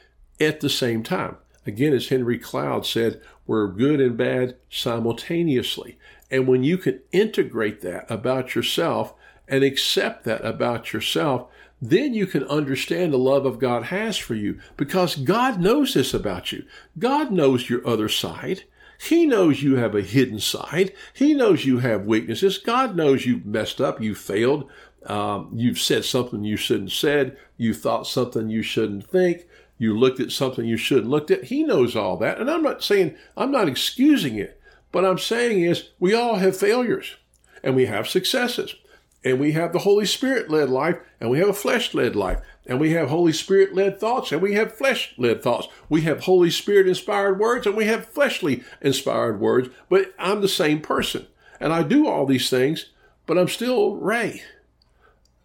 at 0.41 0.61
the 0.61 0.71
same 0.71 1.03
time. 1.03 1.37
Again, 1.67 1.93
as 1.93 2.09
Henry 2.09 2.39
Cloud 2.39 2.87
said, 2.87 3.21
we're 3.47 3.69
good 3.69 4.01
and 4.01 4.17
bad 4.17 4.57
simultaneously. 4.71 5.99
And 6.31 6.47
when 6.49 6.65
you 6.65 6.79
can 6.79 7.01
integrate 7.13 7.83
that 7.83 8.11
about 8.11 8.55
yourself 8.55 9.15
and 9.47 9.63
accept 9.63 10.25
that 10.25 10.45
about 10.45 10.93
yourself, 10.93 11.49
then 11.81 12.15
you 12.15 12.27
can 12.27 12.45
understand 12.45 13.13
the 13.13 13.19
love 13.19 13.45
of 13.45 13.59
God 13.59 13.85
has 13.85 14.17
for 14.17 14.35
you 14.35 14.61
because 14.77 15.17
God 15.17 15.61
knows 15.61 15.95
this 15.95 16.15
about 16.15 16.53
you. 16.53 16.65
God 16.99 17.33
knows 17.33 17.69
your 17.69 17.87
other 17.87 18.09
side. 18.09 18.63
He 19.09 19.27
knows 19.27 19.63
you 19.63 19.77
have 19.77 19.95
a 19.95 20.03
hidden 20.03 20.39
side. 20.39 20.93
He 21.13 21.35
knows 21.35 21.65
you 21.65 21.79
have 21.79 22.07
weaknesses. 22.07 22.59
God 22.59 22.95
knows 22.95 23.27
you've 23.27 23.45
messed 23.45 23.81
up, 23.81 24.01
you 24.01 24.15
failed, 24.15 24.71
um, 25.07 25.51
you've 25.53 25.81
said 25.81 26.05
something 26.05 26.45
you 26.45 26.57
shouldn't 26.57 26.93
said, 26.93 27.37
you 27.57 27.75
thought 27.75 28.07
something 28.07 28.49
you 28.49 28.63
shouldn't 28.63 29.09
think, 29.09 29.47
you 29.77 29.99
looked 29.99 30.21
at 30.21 30.31
something 30.31 30.65
you 30.65 30.77
shouldn't 30.77 31.09
looked 31.09 31.33
at. 31.33 31.45
He 31.45 31.65
knows 31.65 31.97
all 31.97 32.17
that. 32.19 32.39
And 32.39 32.49
I'm 32.49 32.63
not 32.63 32.85
saying, 32.85 33.17
I'm 33.37 33.51
not 33.51 33.69
excusing 33.69 34.37
it. 34.37 34.61
But 34.93 35.05
I'm 35.05 35.19
saying 35.19 35.63
is 35.63 35.89
we 35.99 36.15
all 36.15 36.37
have 36.37 36.57
failures 36.57 37.17
and 37.65 37.75
we 37.75 37.87
have 37.87 38.09
successes 38.09 38.77
and 39.25 39.41
we 39.41 39.53
have 39.53 39.73
the 39.73 39.81
Holy 39.81 40.07
Spirit 40.07 40.51
led 40.51 40.69
life, 40.69 40.99
and 41.21 41.31
we 41.31 41.39
have 41.39 41.49
a 41.49 41.55
flesh 41.55 41.95
led 41.95 42.17
life, 42.17 42.41
and 42.67 42.79
we 42.79 42.93
have 42.93 43.09
Holy 43.09 43.33
Spirit 43.33 43.75
led 43.75 43.99
thoughts, 43.99 44.33
and 44.33 44.41
we 44.41 44.55
have 44.55 44.77
flesh 44.77 45.15
led 45.17 45.43
thoughts. 45.43 45.69
We 45.89 46.03
have 46.03 46.21
Holy 46.21 46.51
Spirit 46.51 46.87
inspired 46.87 47.39
words, 47.39 47.67
and 47.67 47.77
we 47.77 47.87
have 47.87 48.07
fleshly 48.07 48.63
inspired 48.81 49.41
words, 49.41 49.69
but 49.89 50.15
I'm 50.19 50.41
the 50.41 50.49
same 50.49 50.81
person. 50.81 51.27
And 51.61 51.73
I 51.73 51.83
do 51.83 52.09
all 52.09 52.27
these 52.27 52.51
things, 52.51 52.91
but 53.27 53.39
I'm 53.39 53.49
still 53.49 53.97
Ray. 53.97 54.43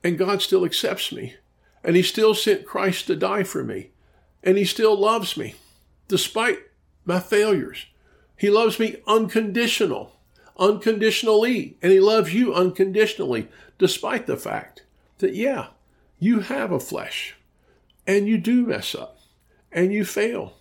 And 0.03 0.17
God 0.17 0.41
still 0.41 0.63
accepts 0.63 1.11
me. 1.11 1.35
And 1.83 1.95
He 1.95 2.03
still 2.03 2.33
sent 2.33 2.65
Christ 2.65 3.07
to 3.07 3.15
die 3.15 3.43
for 3.43 3.63
me. 3.63 3.91
And 4.43 4.57
He 4.57 4.65
still 4.65 4.95
loves 4.95 5.37
me, 5.37 5.55
despite 6.07 6.59
my 7.05 7.19
failures. 7.19 7.85
He 8.35 8.49
loves 8.49 8.79
me 8.79 8.97
unconditional 9.07 10.17
unconditionally, 10.57 11.77
and 11.81 11.91
He 11.91 11.99
loves 11.99 12.33
you 12.33 12.53
unconditionally, 12.53 13.47
despite 13.77 14.25
the 14.25 14.37
fact 14.37 14.83
that, 15.19 15.35
yeah, 15.35 15.67
you 16.19 16.41
have 16.41 16.71
a 16.71 16.79
flesh, 16.79 17.35
and 18.05 18.27
you 18.27 18.37
do 18.37 18.65
mess 18.65 18.95
up, 18.95 19.19
and 19.71 19.93
you 19.93 20.05
fail, 20.05 20.53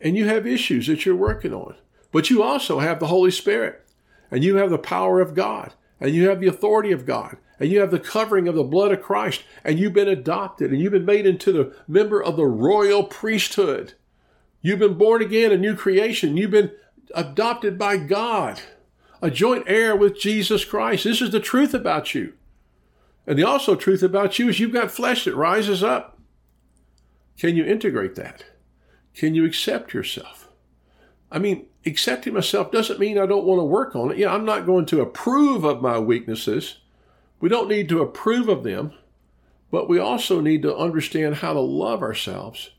and 0.00 0.16
you 0.16 0.26
have 0.26 0.46
issues 0.46 0.86
that 0.86 1.04
you're 1.04 1.16
working 1.16 1.52
on. 1.52 1.74
But 2.12 2.30
you 2.30 2.42
also 2.42 2.78
have 2.78 3.00
the 3.00 3.08
Holy 3.08 3.30
Spirit, 3.30 3.84
and 4.30 4.44
you 4.44 4.56
have 4.56 4.70
the 4.70 4.78
power 4.78 5.20
of 5.20 5.34
God, 5.34 5.74
and 6.00 6.14
you 6.14 6.28
have 6.28 6.40
the 6.40 6.48
authority 6.48 6.92
of 6.92 7.06
God, 7.06 7.36
and 7.58 7.70
you 7.70 7.80
have 7.80 7.90
the 7.90 7.98
covering 7.98 8.48
of 8.48 8.54
the 8.54 8.62
blood 8.62 8.92
of 8.92 9.02
Christ, 9.02 9.42
and 9.64 9.78
you've 9.78 9.92
been 9.92 10.08
adopted, 10.08 10.70
and 10.70 10.80
you've 10.80 10.92
been 10.92 11.04
made 11.04 11.26
into 11.26 11.52
the 11.52 11.74
member 11.88 12.22
of 12.22 12.36
the 12.36 12.46
royal 12.46 13.04
priesthood. 13.04 13.94
You've 14.60 14.78
been 14.78 14.98
born 14.98 15.22
again, 15.22 15.52
a 15.52 15.56
new 15.56 15.74
creation. 15.76 16.36
You've 16.36 16.50
been 16.50 16.72
adopted 17.14 17.78
by 17.78 17.96
God 17.96 18.60
a 19.22 19.30
joint 19.30 19.64
heir 19.66 19.96
with 19.96 20.20
Jesus 20.20 20.64
Christ. 20.64 21.04
This 21.04 21.22
is 21.22 21.30
the 21.30 21.40
truth 21.40 21.74
about 21.74 22.14
you. 22.14 22.34
And 23.26 23.38
the 23.38 23.46
also 23.46 23.74
truth 23.74 24.02
about 24.02 24.38
you 24.38 24.48
is 24.48 24.60
you've 24.60 24.72
got 24.72 24.90
flesh 24.90 25.24
that 25.24 25.34
rises 25.34 25.82
up. 25.82 26.18
Can 27.38 27.56
you 27.56 27.64
integrate 27.64 28.14
that? 28.14 28.44
Can 29.14 29.34
you 29.34 29.44
accept 29.44 29.92
yourself? 29.92 30.48
I 31.30 31.38
mean, 31.38 31.66
accepting 31.84 32.34
myself 32.34 32.70
doesn't 32.70 33.00
mean 33.00 33.18
I 33.18 33.26
don't 33.26 33.44
want 33.44 33.58
to 33.58 33.64
work 33.64 33.96
on 33.96 34.12
it. 34.12 34.18
Yeah, 34.18 34.32
I'm 34.32 34.44
not 34.44 34.66
going 34.66 34.86
to 34.86 35.00
approve 35.00 35.64
of 35.64 35.82
my 35.82 35.98
weaknesses. 35.98 36.76
We 37.40 37.48
don't 37.48 37.68
need 37.68 37.88
to 37.88 38.00
approve 38.00 38.48
of 38.48 38.62
them, 38.62 38.92
but 39.70 39.88
we 39.88 39.98
also 39.98 40.40
need 40.40 40.62
to 40.62 40.76
understand 40.76 41.36
how 41.36 41.52
to 41.52 41.60
love 41.60 42.02
ourselves 42.02 42.70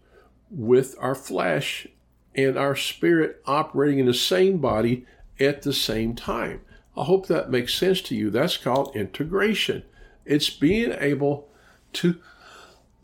with 0.50 0.96
our 1.00 1.16
flesh 1.16 1.88
and 2.36 2.58
our 2.58 2.76
spirit 2.76 3.42
operating 3.46 4.00
in 4.00 4.06
the 4.06 4.14
same 4.14 4.60
body 4.60 5.06
at 5.40 5.64
the 5.64 5.74
same 5.74 6.16
time. 6.16 6.62
I 6.96 7.04
hope 7.04 7.28
that 7.28 7.52
makes 7.52 7.76
sense 7.76 8.02
to 8.04 8.16
you. 8.16 8.30
That's 8.30 8.58
called 8.58 8.96
integration. 8.96 9.84
It's 10.28 10.50
being 10.50 10.94
able 11.00 11.48
to 11.94 12.18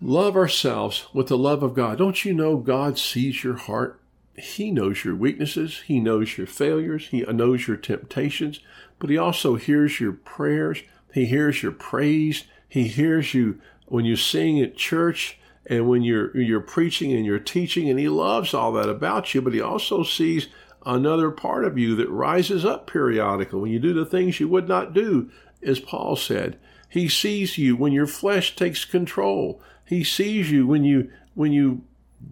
love 0.01 0.35
ourselves 0.35 1.07
with 1.13 1.27
the 1.27 1.37
love 1.37 1.63
of 1.63 1.73
God. 1.73 1.97
Don't 1.97 2.25
you 2.25 2.33
know 2.33 2.57
God 2.57 2.99
sees 2.99 3.43
your 3.43 3.55
heart? 3.55 3.99
He 4.35 4.71
knows 4.71 5.05
your 5.05 5.15
weaknesses. 5.15 5.83
He 5.85 5.99
knows 5.99 6.37
your 6.37 6.47
failures. 6.47 7.07
He 7.07 7.21
knows 7.21 7.67
your 7.67 7.77
temptations, 7.77 8.59
but 8.99 9.09
He 9.09 9.17
also 9.17 9.55
hears 9.55 9.99
your 9.99 10.13
prayers. 10.13 10.83
He 11.13 11.25
hears 11.25 11.63
your 11.63 11.71
praise. 11.71 12.45
He 12.67 12.87
hears 12.87 13.33
you 13.33 13.59
when 13.85 14.05
you 14.05 14.15
sing 14.15 14.59
at 14.59 14.75
church 14.75 15.37
and 15.65 15.87
when 15.87 16.01
you're, 16.01 16.35
you're 16.35 16.59
preaching 16.59 17.13
and 17.13 17.25
you're 17.25 17.39
teaching, 17.39 17.89
and 17.89 17.99
He 17.99 18.09
loves 18.09 18.53
all 18.53 18.73
that 18.73 18.89
about 18.89 19.33
you, 19.33 19.41
but 19.41 19.53
He 19.53 19.61
also 19.61 20.03
sees 20.03 20.47
another 20.85 21.31
part 21.31 21.63
of 21.63 21.77
you 21.77 21.95
that 21.95 22.09
rises 22.09 22.65
up 22.65 22.87
periodically 22.87 23.59
when 23.59 23.71
you 23.71 23.79
do 23.79 23.93
the 23.93 24.05
things 24.05 24.39
you 24.39 24.47
would 24.49 24.67
not 24.67 24.93
do, 24.93 25.31
as 25.61 25.79
Paul 25.79 26.17
said. 26.17 26.59
He 26.93 27.09
sees 27.09 27.57
you 27.57 27.75
when 27.75 27.91
your 27.91 28.05
flesh 28.05 28.55
takes 28.55 28.85
control. 28.85 29.59
He 29.83 30.03
sees 30.03 30.51
you 30.51 30.67
when 30.67 30.83
you 30.83 31.09
when 31.33 31.51
you 31.51 31.85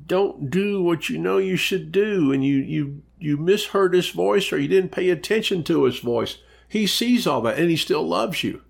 don't 0.05 0.51
do 0.51 0.83
what 0.83 1.09
you 1.09 1.17
know 1.17 1.39
you 1.39 1.55
should 1.55 1.91
do 1.91 2.31
and 2.31 2.45
you 2.45 2.57
you 2.57 3.01
you 3.17 3.37
misheard 3.37 3.95
his 3.95 4.09
voice 4.09 4.53
or 4.53 4.59
you 4.59 4.67
didn't 4.67 4.91
pay 4.91 5.09
attention 5.09 5.63
to 5.63 5.85
his 5.85 5.97
voice. 5.97 6.37
He 6.69 6.85
sees 6.85 7.25
all 7.25 7.41
that 7.41 7.57
and 7.57 7.71
he 7.71 7.75
still 7.75 8.07
loves 8.07 8.43
you. 8.43 8.61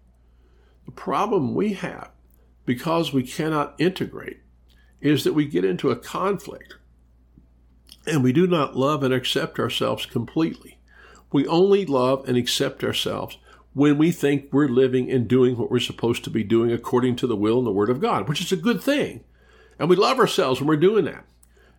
The 0.85 0.93
problem 0.93 1.55
we 1.55 1.73
have 1.73 2.09
because 2.65 3.11
we 3.11 3.23
cannot 3.23 3.75
integrate 3.77 4.39
is 5.01 5.25
that 5.25 5.33
we 5.33 5.45
get 5.45 5.65
into 5.65 5.91
a 5.91 5.97
conflict 5.97 6.75
and 8.07 8.23
we 8.23 8.31
do 8.31 8.47
not 8.47 8.77
love 8.77 9.03
and 9.03 9.13
accept 9.13 9.59
ourselves 9.59 10.05
completely. 10.05 10.77
We 11.33 11.45
only 11.47 11.85
love 11.85 12.29
and 12.29 12.37
accept 12.37 12.81
ourselves 12.81 13.37
when 13.73 13.97
we 13.97 14.11
think 14.11 14.49
we're 14.51 14.67
living 14.67 15.09
and 15.09 15.27
doing 15.27 15.57
what 15.57 15.71
we're 15.71 15.79
supposed 15.79 16.23
to 16.23 16.29
be 16.29 16.43
doing 16.43 16.71
according 16.71 17.15
to 17.15 17.27
the 17.27 17.35
will 17.35 17.59
and 17.59 17.67
the 17.67 17.71
Word 17.71 17.89
of 17.89 18.01
God, 18.01 18.27
which 18.27 18.41
is 18.41 18.51
a 18.51 18.57
good 18.57 18.81
thing. 18.81 19.23
And 19.79 19.89
we 19.89 19.95
love 19.95 20.19
ourselves 20.19 20.59
when 20.59 20.67
we're 20.67 20.75
doing 20.75 21.05
that. 21.05 21.25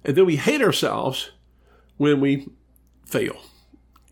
And 0.05 0.17
then 0.17 0.27
we 0.27 0.37
hate 0.37 0.63
ourselves 0.63 1.33
when 1.99 2.21
we 2.21 2.49
fail 3.07 3.37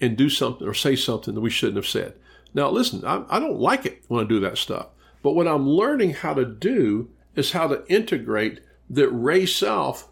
and 0.01 0.17
do 0.17 0.29
something 0.29 0.67
or 0.67 0.75
say 0.75 0.95
something 0.95 1.35
that 1.35 1.41
we 1.41 1.51
shouldn't 1.51 1.77
have 1.77 1.87
said. 1.87 2.15
Now, 2.53 2.71
listen, 2.71 3.05
I, 3.05 3.25
I 3.29 3.41
don't 3.41 3.59
like 3.59 3.87
it 3.87 4.03
when 4.09 4.25
I 4.25 4.29
do 4.29 4.41
that 4.41 4.59
stuff. 4.59 4.89
But 5.23 5.33
what 5.33 5.49
I'm 5.49 5.69
learning 5.69 6.15
how 6.15 6.35
to 6.35 6.45
do 6.45 7.11
is 7.35 7.53
how 7.53 7.69
to 7.69 7.85
integrate 7.89 8.61
that 8.89 9.09
Ray 9.09 9.47
Self 9.47 10.09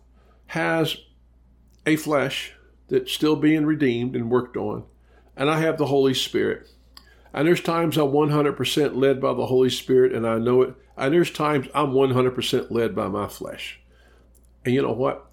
has 0.48 0.96
a 1.84 1.96
flesh 1.96 2.52
that's 2.88 3.12
still 3.12 3.36
being 3.36 3.66
redeemed 3.66 4.14
and 4.14 4.30
worked 4.30 4.56
on, 4.56 4.84
and 5.36 5.50
I 5.50 5.60
have 5.60 5.78
the 5.78 5.86
Holy 5.86 6.14
Spirit. 6.14 6.68
And 7.32 7.46
there's 7.46 7.60
times 7.60 7.96
I'm 7.96 8.08
100% 8.08 8.96
led 8.96 9.20
by 9.20 9.34
the 9.34 9.46
Holy 9.46 9.70
Spirit, 9.70 10.12
and 10.12 10.26
I 10.26 10.38
know 10.38 10.62
it. 10.62 10.74
And 10.96 11.14
there's 11.14 11.30
times 11.30 11.68
I'm 11.74 11.92
100% 11.92 12.70
led 12.70 12.94
by 12.94 13.08
my 13.08 13.28
flesh. 13.28 13.80
And 14.64 14.74
you 14.74 14.82
know 14.82 14.92
what? 14.92 15.30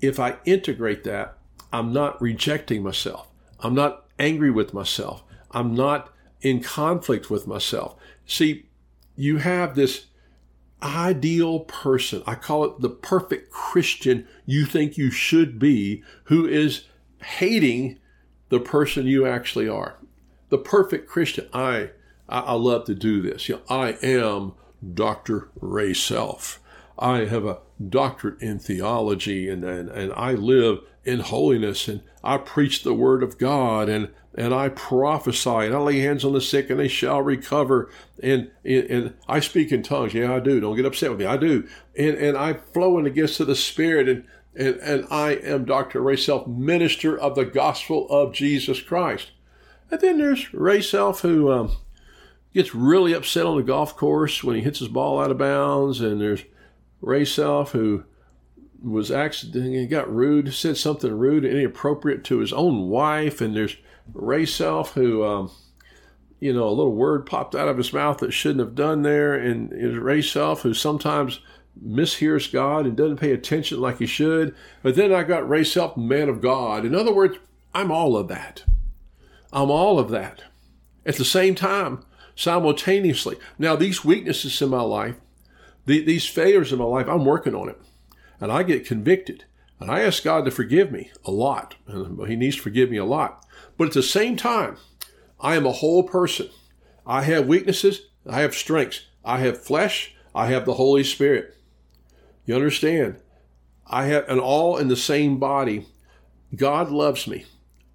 If 0.00 0.20
I 0.20 0.36
integrate 0.44 1.04
that, 1.04 1.38
I'm 1.72 1.92
not 1.92 2.20
rejecting 2.20 2.82
myself. 2.82 3.28
I'm 3.60 3.74
not 3.74 4.06
angry 4.18 4.50
with 4.50 4.74
myself. 4.74 5.24
I'm 5.50 5.74
not 5.74 6.12
in 6.40 6.60
conflict 6.60 7.30
with 7.30 7.46
myself. 7.46 7.96
See, 8.26 8.66
you 9.16 9.38
have 9.38 9.74
this 9.74 10.06
ideal 10.82 11.60
person. 11.60 12.22
I 12.26 12.34
call 12.34 12.64
it 12.64 12.80
the 12.80 12.90
perfect 12.90 13.50
Christian 13.50 14.28
you 14.44 14.66
think 14.66 14.98
you 14.98 15.10
should 15.10 15.58
be, 15.58 16.02
who 16.24 16.46
is 16.46 16.84
hating 17.22 17.98
the 18.50 18.60
person 18.60 19.06
you 19.06 19.26
actually 19.26 19.68
are. 19.68 19.96
The 20.54 20.58
perfect 20.58 21.08
Christian. 21.08 21.48
I 21.52 21.90
I, 22.28 22.38
I 22.38 22.52
love 22.52 22.84
to 22.84 22.94
do 22.94 23.20
this. 23.20 23.48
You 23.48 23.56
know, 23.56 23.62
I 23.68 23.96
am 24.04 24.52
Dr. 24.94 25.48
Ray 25.60 25.94
Self. 25.94 26.60
I 26.96 27.24
have 27.24 27.44
a 27.44 27.58
doctorate 27.90 28.40
in 28.40 28.60
theology 28.60 29.48
and, 29.48 29.64
and, 29.64 29.88
and 29.88 30.12
I 30.12 30.34
live 30.34 30.78
in 31.04 31.18
holiness 31.18 31.88
and 31.88 32.02
I 32.22 32.36
preach 32.36 32.84
the 32.84 32.94
word 32.94 33.24
of 33.24 33.36
God 33.36 33.88
and 33.88 34.10
and 34.36 34.54
I 34.54 34.68
prophesy 34.68 35.50
and 35.50 35.74
I 35.74 35.78
lay 35.78 35.98
hands 35.98 36.24
on 36.24 36.34
the 36.34 36.40
sick 36.40 36.70
and 36.70 36.78
they 36.78 36.86
shall 36.86 37.20
recover 37.20 37.90
and 38.22 38.52
and 38.64 39.14
I 39.26 39.40
speak 39.40 39.72
in 39.72 39.82
tongues. 39.82 40.14
Yeah, 40.14 40.36
I 40.36 40.38
do. 40.38 40.60
Don't 40.60 40.76
get 40.76 40.86
upset 40.86 41.10
with 41.10 41.18
me. 41.18 41.26
I 41.26 41.36
do. 41.36 41.66
And 41.98 42.16
and 42.16 42.38
I 42.38 42.52
flow 42.52 42.96
in 42.98 43.02
the 43.02 43.10
gifts 43.10 43.40
of 43.40 43.48
the 43.48 43.56
Spirit 43.56 44.08
and 44.08 44.24
and, 44.54 44.76
and 44.76 45.04
I 45.10 45.32
am 45.32 45.64
Dr. 45.64 46.00
Ray 46.00 46.14
Self, 46.14 46.46
minister 46.46 47.18
of 47.18 47.34
the 47.34 47.44
gospel 47.44 48.06
of 48.08 48.32
Jesus 48.32 48.80
Christ. 48.80 49.32
And 49.90 50.00
then 50.00 50.18
there's 50.18 50.52
Ray 50.52 50.80
Self 50.80 51.20
who 51.20 51.52
um, 51.52 51.76
gets 52.52 52.74
really 52.74 53.12
upset 53.12 53.46
on 53.46 53.56
the 53.56 53.62
golf 53.62 53.96
course 53.96 54.42
when 54.42 54.56
he 54.56 54.62
hits 54.62 54.78
his 54.78 54.88
ball 54.88 55.20
out 55.20 55.30
of 55.30 55.38
bounds. 55.38 56.00
And 56.00 56.20
there's 56.20 56.44
Ray 57.00 57.24
Self 57.24 57.72
who 57.72 58.04
was 58.82 59.10
actually 59.10 59.86
got 59.86 60.12
rude, 60.12 60.52
said 60.52 60.76
something 60.76 61.12
rude 61.12 61.44
and 61.44 61.58
inappropriate 61.58 62.24
to 62.24 62.38
his 62.38 62.52
own 62.52 62.88
wife. 62.88 63.40
And 63.40 63.56
there's 63.56 63.76
Ray 64.12 64.46
Self, 64.46 64.92
who, 64.92 65.24
um, 65.24 65.50
you 66.40 66.52
know, 66.52 66.68
a 66.68 66.70
little 66.70 66.94
word 66.94 67.26
popped 67.26 67.54
out 67.54 67.68
of 67.68 67.78
his 67.78 67.92
mouth 67.92 68.18
that 68.18 68.32
shouldn't 68.32 68.60
have 68.60 68.74
done 68.74 69.02
there, 69.02 69.34
and 69.34 69.72
is 69.72 69.96
Ray 69.96 70.20
Self, 70.20 70.62
who 70.62 70.74
sometimes 70.74 71.40
mishears 71.82 72.52
God 72.52 72.86
and 72.86 72.96
doesn't 72.96 73.16
pay 73.16 73.32
attention 73.32 73.80
like 73.80 73.98
he 73.98 74.06
should. 74.06 74.54
But 74.82 74.94
then 74.94 75.12
I 75.12 75.22
got 75.22 75.48
Ray 75.48 75.64
Self, 75.64 75.96
man 75.96 76.28
of 76.28 76.40
God. 76.40 76.84
In 76.84 76.94
other 76.94 77.12
words, 77.12 77.38
I'm 77.72 77.90
all 77.90 78.16
of 78.16 78.28
that. 78.28 78.64
I'm 79.54 79.70
all 79.70 79.98
of 79.98 80.10
that. 80.10 80.42
At 81.06 81.16
the 81.16 81.24
same 81.24 81.54
time, 81.54 82.04
simultaneously. 82.34 83.36
Now, 83.58 83.76
these 83.76 84.04
weaknesses 84.04 84.60
in 84.60 84.70
my 84.70 84.82
life, 84.82 85.16
the, 85.86 86.04
these 86.04 86.26
failures 86.26 86.72
in 86.72 86.78
my 86.78 86.84
life, 86.84 87.08
I'm 87.08 87.24
working 87.24 87.54
on 87.54 87.68
it. 87.68 87.80
And 88.40 88.50
I 88.50 88.64
get 88.64 88.86
convicted. 88.86 89.44
And 89.78 89.90
I 89.90 90.00
ask 90.00 90.24
God 90.24 90.44
to 90.44 90.50
forgive 90.50 90.90
me 90.90 91.12
a 91.24 91.30
lot. 91.30 91.76
And 91.86 92.26
He 92.26 92.36
needs 92.36 92.56
to 92.56 92.62
forgive 92.62 92.90
me 92.90 92.96
a 92.96 93.04
lot. 93.04 93.46
But 93.78 93.88
at 93.88 93.94
the 93.94 94.02
same 94.02 94.36
time, 94.36 94.76
I 95.40 95.56
am 95.56 95.66
a 95.66 95.72
whole 95.72 96.02
person. 96.02 96.48
I 97.06 97.22
have 97.22 97.46
weaknesses. 97.46 98.08
I 98.28 98.40
have 98.40 98.54
strengths. 98.54 99.06
I 99.24 99.38
have 99.38 99.62
flesh. 99.62 100.14
I 100.34 100.46
have 100.46 100.64
the 100.64 100.74
Holy 100.74 101.04
Spirit. 101.04 101.56
You 102.44 102.56
understand? 102.56 103.20
I 103.86 104.06
have 104.06 104.28
an 104.28 104.40
all 104.40 104.78
in 104.78 104.88
the 104.88 104.96
same 104.96 105.38
body. 105.38 105.86
God 106.56 106.90
loves 106.90 107.26
me 107.26 107.44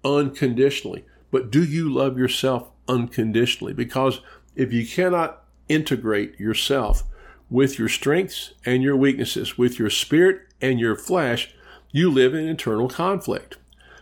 unconditionally. 0.04 1.04
But 1.30 1.50
do 1.50 1.62
you 1.64 1.92
love 1.92 2.18
yourself 2.18 2.70
unconditionally? 2.88 3.72
Because 3.72 4.20
if 4.54 4.72
you 4.72 4.86
cannot 4.86 5.44
integrate 5.68 6.38
yourself 6.40 7.04
with 7.48 7.78
your 7.78 7.88
strengths 7.88 8.54
and 8.64 8.82
your 8.82 8.96
weaknesses, 8.96 9.56
with 9.56 9.78
your 9.78 9.90
spirit 9.90 10.42
and 10.60 10.80
your 10.80 10.96
flesh, 10.96 11.54
you 11.92 12.10
live 12.10 12.34
in 12.34 12.46
internal 12.46 12.88
conflict. 12.88 13.56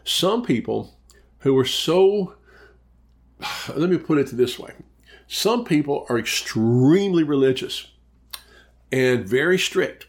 Some 0.04 0.42
people 0.42 0.98
who 1.40 1.56
are 1.58 1.64
so, 1.64 2.34
let 3.74 3.90
me 3.90 3.98
put 3.98 4.18
it 4.18 4.36
this 4.36 4.58
way 4.58 4.72
some 5.30 5.62
people 5.62 6.06
are 6.08 6.18
extremely 6.18 7.22
religious 7.22 7.92
and 8.90 9.28
very 9.28 9.58
strict. 9.58 10.06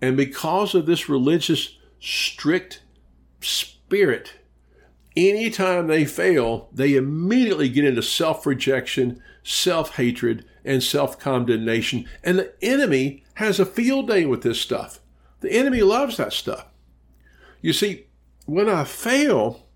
And 0.00 0.16
because 0.16 0.76
of 0.76 0.86
this 0.86 1.08
religious, 1.08 1.76
strict 1.98 2.82
spirit, 3.40 4.34
anytime 5.18 5.86
they 5.86 6.04
fail, 6.04 6.68
they 6.72 6.94
immediately 6.94 7.68
get 7.68 7.84
into 7.84 8.02
self 8.02 8.46
rejection, 8.46 9.22
self 9.42 9.96
hatred, 9.96 10.44
and 10.64 10.82
self 10.82 11.18
condemnation. 11.18 12.06
And 12.22 12.38
the 12.38 12.52
enemy 12.62 13.24
has 13.34 13.58
a 13.58 13.66
field 13.66 14.08
day 14.08 14.26
with 14.26 14.42
this 14.42 14.60
stuff. 14.60 15.00
The 15.40 15.52
enemy 15.52 15.82
loves 15.82 16.16
that 16.16 16.32
stuff. 16.32 16.66
You 17.60 17.72
see, 17.72 18.06
when 18.46 18.68
I 18.68 18.84
fail, 18.84 19.66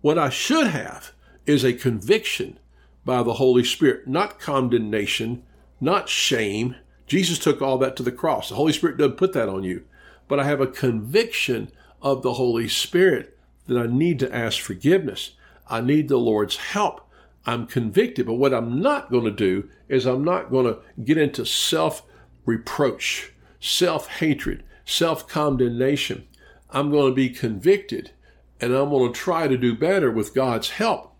what 0.00 0.18
I 0.18 0.28
should 0.28 0.68
have 0.68 1.12
is 1.46 1.64
a 1.64 1.72
conviction 1.72 2.58
by 3.04 3.22
the 3.22 3.34
Holy 3.34 3.64
Spirit, 3.64 4.06
not 4.06 4.38
condemnation, 4.38 5.42
not 5.80 6.08
shame. 6.08 6.76
Jesus 7.06 7.38
took 7.38 7.60
all 7.60 7.78
that 7.78 7.96
to 7.96 8.02
the 8.02 8.12
cross. 8.12 8.48
The 8.48 8.54
Holy 8.54 8.72
Spirit 8.72 8.96
doesn't 8.96 9.16
put 9.16 9.32
that 9.32 9.48
on 9.48 9.64
you. 9.64 9.84
But 10.28 10.38
I 10.40 10.44
have 10.44 10.60
a 10.60 10.66
conviction 10.66 11.70
of 12.00 12.22
the 12.22 12.34
Holy 12.34 12.68
Spirit 12.68 13.36
that 13.66 13.78
I 13.78 13.86
need 13.86 14.18
to 14.20 14.34
ask 14.34 14.60
forgiveness. 14.60 15.32
I 15.68 15.80
need 15.80 16.08
the 16.08 16.16
Lord's 16.16 16.56
help. 16.56 17.08
I'm 17.44 17.66
convicted. 17.66 18.26
But 18.26 18.34
what 18.34 18.54
I'm 18.54 18.80
not 18.80 19.10
going 19.10 19.24
to 19.24 19.30
do 19.30 19.68
is 19.88 20.06
I'm 20.06 20.24
not 20.24 20.50
going 20.50 20.66
to 20.66 20.78
get 21.02 21.18
into 21.18 21.44
self 21.44 22.02
reproach, 22.44 23.32
self 23.60 24.08
hatred, 24.08 24.62
self 24.84 25.28
condemnation. 25.28 26.26
I'm 26.70 26.90
going 26.90 27.10
to 27.10 27.14
be 27.14 27.28
convicted 27.28 28.12
and 28.60 28.72
I'm 28.72 28.90
going 28.90 29.12
to 29.12 29.18
try 29.18 29.48
to 29.48 29.58
do 29.58 29.74
better 29.74 30.10
with 30.10 30.34
God's 30.34 30.70
help. 30.70 31.14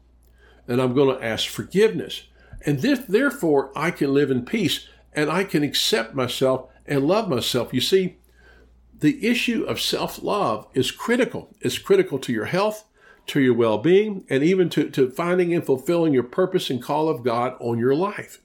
And 0.68 0.80
I'm 0.80 0.94
going 0.94 1.16
to 1.16 1.24
ask 1.24 1.48
forgiveness. 1.48 2.24
And 2.64 2.78
this, 2.78 3.00
therefore, 3.00 3.72
I 3.74 3.90
can 3.90 4.14
live 4.14 4.30
in 4.30 4.44
peace 4.44 4.88
and 5.12 5.28
I 5.28 5.44
can 5.44 5.62
accept 5.62 6.14
myself 6.14 6.70
and 6.86 7.06
love 7.06 7.28
myself. 7.28 7.74
You 7.74 7.80
see, 7.80 8.16
the 9.02 9.26
issue 9.26 9.64
of 9.64 9.80
self 9.80 10.22
love 10.22 10.68
is 10.74 10.92
critical. 10.92 11.54
It's 11.60 11.76
critical 11.76 12.20
to 12.20 12.32
your 12.32 12.46
health, 12.46 12.84
to 13.26 13.40
your 13.40 13.52
well 13.52 13.78
being, 13.78 14.24
and 14.30 14.44
even 14.44 14.70
to, 14.70 14.88
to 14.90 15.10
finding 15.10 15.52
and 15.52 15.66
fulfilling 15.66 16.14
your 16.14 16.22
purpose 16.22 16.70
and 16.70 16.80
call 16.80 17.08
of 17.08 17.24
God 17.24 17.56
on 17.60 17.78
your 17.80 17.96
life. 17.96 18.40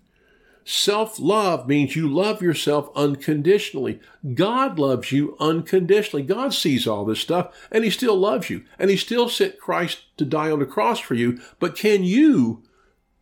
Self 0.66 1.20
love 1.20 1.68
means 1.68 1.96
you 1.96 2.10
love 2.10 2.42
yourself 2.42 2.90
unconditionally. 2.96 4.00
God 4.34 4.80
loves 4.80 5.12
you 5.12 5.38
unconditionally. 5.40 6.24
God 6.24 6.56
sees 6.56 6.88
all 6.88 7.06
this 7.06 7.20
stuff 7.20 7.56
and 7.72 7.84
He 7.84 7.92
still 7.92 8.18
loves 8.18 8.50
you. 8.50 8.66
And 8.80 8.90
He 8.90 8.98
still 8.98 9.30
sent 9.30 9.60
Christ 9.60 10.06
to 10.18 10.26
die 10.26 10.50
on 10.50 10.58
the 10.58 10.66
cross 10.66 11.00
for 11.00 11.14
you. 11.14 11.40
But 11.60 11.76
can 11.76 12.04
you 12.04 12.64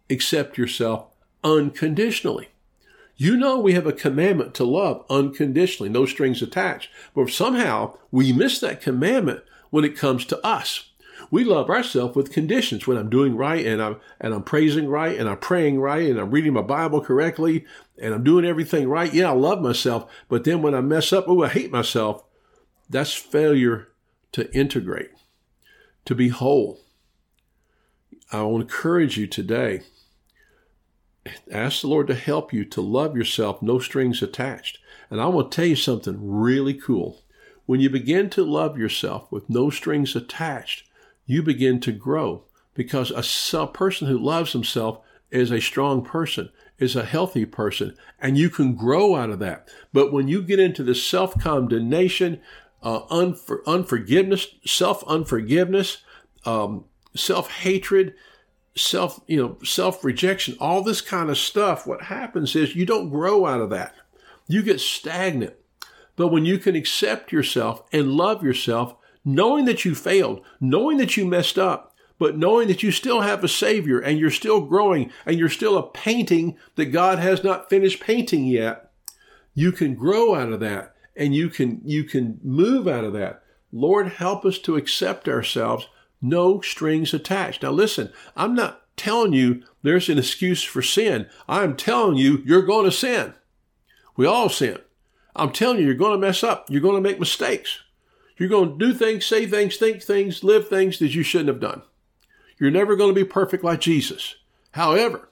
accept 0.09 0.57
yourself 0.57 1.07
unconditionally? 1.43 2.47
You 3.17 3.37
know 3.37 3.59
we 3.59 3.73
have 3.73 3.87
a 3.87 3.93
commandment 3.93 4.53
to 4.55 4.65
love 4.65 5.05
unconditionally, 5.09 5.89
no 5.89 6.05
strings 6.05 6.41
attached. 6.41 6.89
But 7.13 7.29
somehow 7.29 7.97
we 8.11 8.33
miss 8.33 8.59
that 8.59 8.81
commandment 8.81 9.43
when 9.69 9.85
it 9.85 9.97
comes 9.97 10.25
to 10.25 10.45
us. 10.45 10.91
We 11.31 11.43
love 11.43 11.69
ourselves 11.69 12.15
with 12.15 12.31
conditions 12.31 12.85
when 12.85 12.97
I'm 12.97 13.09
doing 13.09 13.35
right 13.35 13.65
and 13.65 13.81
I'm 13.81 13.97
and 14.19 14.33
I'm 14.33 14.43
praising 14.43 14.87
right 14.87 15.17
and 15.17 15.27
I'm 15.29 15.37
praying 15.37 15.79
right 15.79 16.09
and 16.09 16.19
I'm 16.19 16.29
reading 16.29 16.53
my 16.53 16.61
Bible 16.61 17.01
correctly 17.01 17.65
and 17.97 18.13
I'm 18.13 18.23
doing 18.23 18.45
everything 18.45 18.87
right. 18.87 19.13
Yeah, 19.13 19.29
I 19.29 19.33
love 19.33 19.61
myself. 19.61 20.11
But 20.27 20.43
then 20.43 20.61
when 20.61 20.75
I 20.75 20.81
mess 20.81 21.11
up, 21.13 21.25
oh, 21.27 21.43
I 21.43 21.49
hate 21.49 21.71
myself. 21.71 22.23
That's 22.89 23.13
failure 23.13 23.87
to 24.33 24.53
integrate, 24.53 25.11
to 26.03 26.13
be 26.13 26.29
whole. 26.29 26.79
I 28.31 28.41
will 28.41 28.61
encourage 28.61 29.17
you 29.17 29.27
today. 29.27 29.81
Ask 31.51 31.81
the 31.81 31.87
Lord 31.87 32.07
to 32.07 32.15
help 32.15 32.53
you 32.53 32.65
to 32.65 32.81
love 32.81 33.15
yourself, 33.17 33.61
no 33.61 33.79
strings 33.79 34.21
attached. 34.21 34.79
And 35.09 35.21
I 35.21 35.27
will 35.27 35.49
tell 35.49 35.65
you 35.65 35.75
something 35.75 36.17
really 36.19 36.73
cool. 36.73 37.23
When 37.65 37.79
you 37.79 37.89
begin 37.89 38.29
to 38.31 38.43
love 38.43 38.77
yourself 38.77 39.31
with 39.31 39.49
no 39.49 39.69
strings 39.69 40.15
attached, 40.15 40.87
you 41.25 41.41
begin 41.41 41.79
to 41.81 41.91
grow 41.91 42.43
because 42.75 43.11
a, 43.11 43.67
person 43.67 44.07
who 44.07 44.17
loves 44.17 44.51
himself 44.51 44.99
is 45.31 45.49
a 45.49 45.61
strong 45.61 46.03
person, 46.03 46.49
is 46.77 46.95
a 46.95 47.05
healthy 47.05 47.45
person, 47.45 47.95
and 48.19 48.37
you 48.37 48.49
can 48.49 48.75
grow 48.75 49.15
out 49.15 49.29
of 49.31 49.39
that. 49.39 49.67
But 49.93 50.13
when 50.13 50.27
you 50.27 50.41
get 50.41 50.59
into 50.59 50.83
the 50.83 50.93
self 50.93 51.39
condemnation, 51.39 52.41
uh, 52.83 53.05
unfor- 53.07 53.65
unforgiveness, 53.65 54.47
self 54.65 55.03
unforgiveness, 55.05 56.03
um, 56.45 56.85
self 57.15 57.49
hatred, 57.49 58.13
self 58.75 59.21
you 59.27 59.37
know 59.37 59.57
self 59.63 60.03
rejection, 60.03 60.57
all 60.59 60.81
this 60.81 61.01
kind 61.01 61.29
of 61.29 61.37
stuff, 61.37 61.87
what 61.87 62.03
happens 62.03 62.55
is 62.55 62.75
you 62.75 62.85
don't 62.85 63.09
grow 63.09 63.45
out 63.45 63.61
of 63.61 63.69
that. 63.71 63.95
You 64.47 64.61
get 64.61 64.79
stagnant. 64.79 65.55
But 66.15 66.29
when 66.29 66.45
you 66.45 66.57
can 66.57 66.75
accept 66.75 67.31
yourself 67.31 67.83
and 67.91 68.13
love 68.13 68.43
yourself, 68.43 68.95
knowing 69.25 69.65
that 69.65 69.83
you 69.83 69.95
failed, 69.95 70.41
knowing 70.61 70.97
that 70.97 71.17
you 71.17 71.25
messed 71.25 71.57
up, 71.57 71.93
but 72.17 72.37
knowing 72.37 72.67
that 72.69 72.83
you 72.83 72.91
still 72.91 73.21
have 73.21 73.43
a 73.43 73.49
Savior 73.49 73.99
and 73.99 74.17
you're 74.17 74.29
still 74.29 74.61
growing 74.61 75.11
and 75.25 75.37
you're 75.37 75.49
still 75.49 75.77
a 75.77 75.89
painting 75.89 76.57
that 76.75 76.85
God 76.85 77.19
has 77.19 77.43
not 77.43 77.69
finished 77.69 77.99
painting 77.99 78.45
yet, 78.45 78.91
you 79.53 79.71
can 79.71 79.95
grow 79.95 80.35
out 80.35 80.53
of 80.53 80.61
that 80.61 80.95
and 81.15 81.35
you 81.35 81.49
can, 81.49 81.81
you 81.83 82.05
can 82.05 82.39
move 82.43 82.87
out 82.87 83.03
of 83.03 83.13
that. 83.13 83.41
Lord, 83.73 84.07
help 84.13 84.45
us 84.45 84.57
to 84.59 84.77
accept 84.77 85.27
ourselves, 85.27 85.89
no 86.29 86.61
strings 86.61 87.13
attached. 87.13 87.63
Now 87.63 87.71
listen, 87.71 88.11
I'm 88.35 88.55
not 88.55 88.81
telling 88.97 89.33
you 89.33 89.63
there's 89.83 90.09
an 90.09 90.17
excuse 90.17 90.63
for 90.63 90.81
sin. 90.81 91.27
I'm 91.47 91.75
telling 91.75 92.17
you 92.17 92.41
you're 92.45 92.61
going 92.61 92.85
to 92.85 92.91
sin. 92.91 93.33
We 94.15 94.25
all 94.25 94.49
sin. 94.49 94.79
I'm 95.35 95.51
telling 95.51 95.79
you 95.79 95.85
you're 95.85 95.95
going 95.95 96.19
to 96.19 96.25
mess 96.25 96.43
up. 96.43 96.69
You're 96.69 96.81
going 96.81 96.95
to 96.95 97.07
make 97.07 97.19
mistakes. 97.19 97.79
You're 98.37 98.49
going 98.49 98.77
to 98.77 98.85
do 98.85 98.93
things, 98.93 99.25
say 99.25 99.45
things, 99.45 99.77
think 99.77 100.01
things, 100.01 100.43
live 100.43 100.67
things 100.67 100.99
that 100.99 101.13
you 101.15 101.23
shouldn't 101.23 101.49
have 101.49 101.59
done. 101.59 101.81
You're 102.57 102.71
never 102.71 102.95
going 102.95 103.13
to 103.13 103.21
be 103.21 103.27
perfect 103.27 103.63
like 103.63 103.81
Jesus. 103.81 104.35
However, 104.71 105.29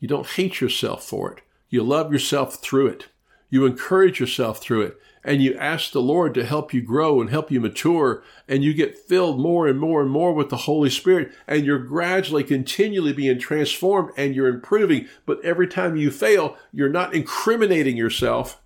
you 0.00 0.08
don't 0.08 0.26
hate 0.26 0.60
yourself 0.60 1.04
for 1.04 1.32
it. 1.32 1.42
You 1.68 1.82
love 1.82 2.12
yourself 2.12 2.56
through 2.56 2.88
it. 2.88 3.06
You 3.50 3.66
encourage 3.66 4.18
yourself 4.18 4.60
through 4.60 4.82
it. 4.82 5.00
And 5.24 5.40
you 5.40 5.54
ask 5.54 5.92
the 5.92 6.02
Lord 6.02 6.34
to 6.34 6.44
help 6.44 6.74
you 6.74 6.82
grow 6.82 7.20
and 7.20 7.30
help 7.30 7.50
you 7.50 7.60
mature. 7.60 8.24
And 8.48 8.64
you 8.64 8.74
get 8.74 8.98
filled 8.98 9.38
more 9.38 9.68
and 9.68 9.78
more 9.78 10.02
and 10.02 10.10
more 10.10 10.32
with 10.32 10.50
the 10.50 10.56
Holy 10.56 10.90
Spirit. 10.90 11.32
And 11.46 11.64
you're 11.64 11.78
gradually, 11.78 12.42
continually 12.42 13.12
being 13.12 13.38
transformed 13.38 14.10
and 14.16 14.34
you're 14.34 14.48
improving. 14.48 15.06
But 15.24 15.44
every 15.44 15.68
time 15.68 15.96
you 15.96 16.10
fail, 16.10 16.56
you're 16.72 16.88
not 16.88 17.14
incriminating 17.14 17.96
yourself. 17.96 18.60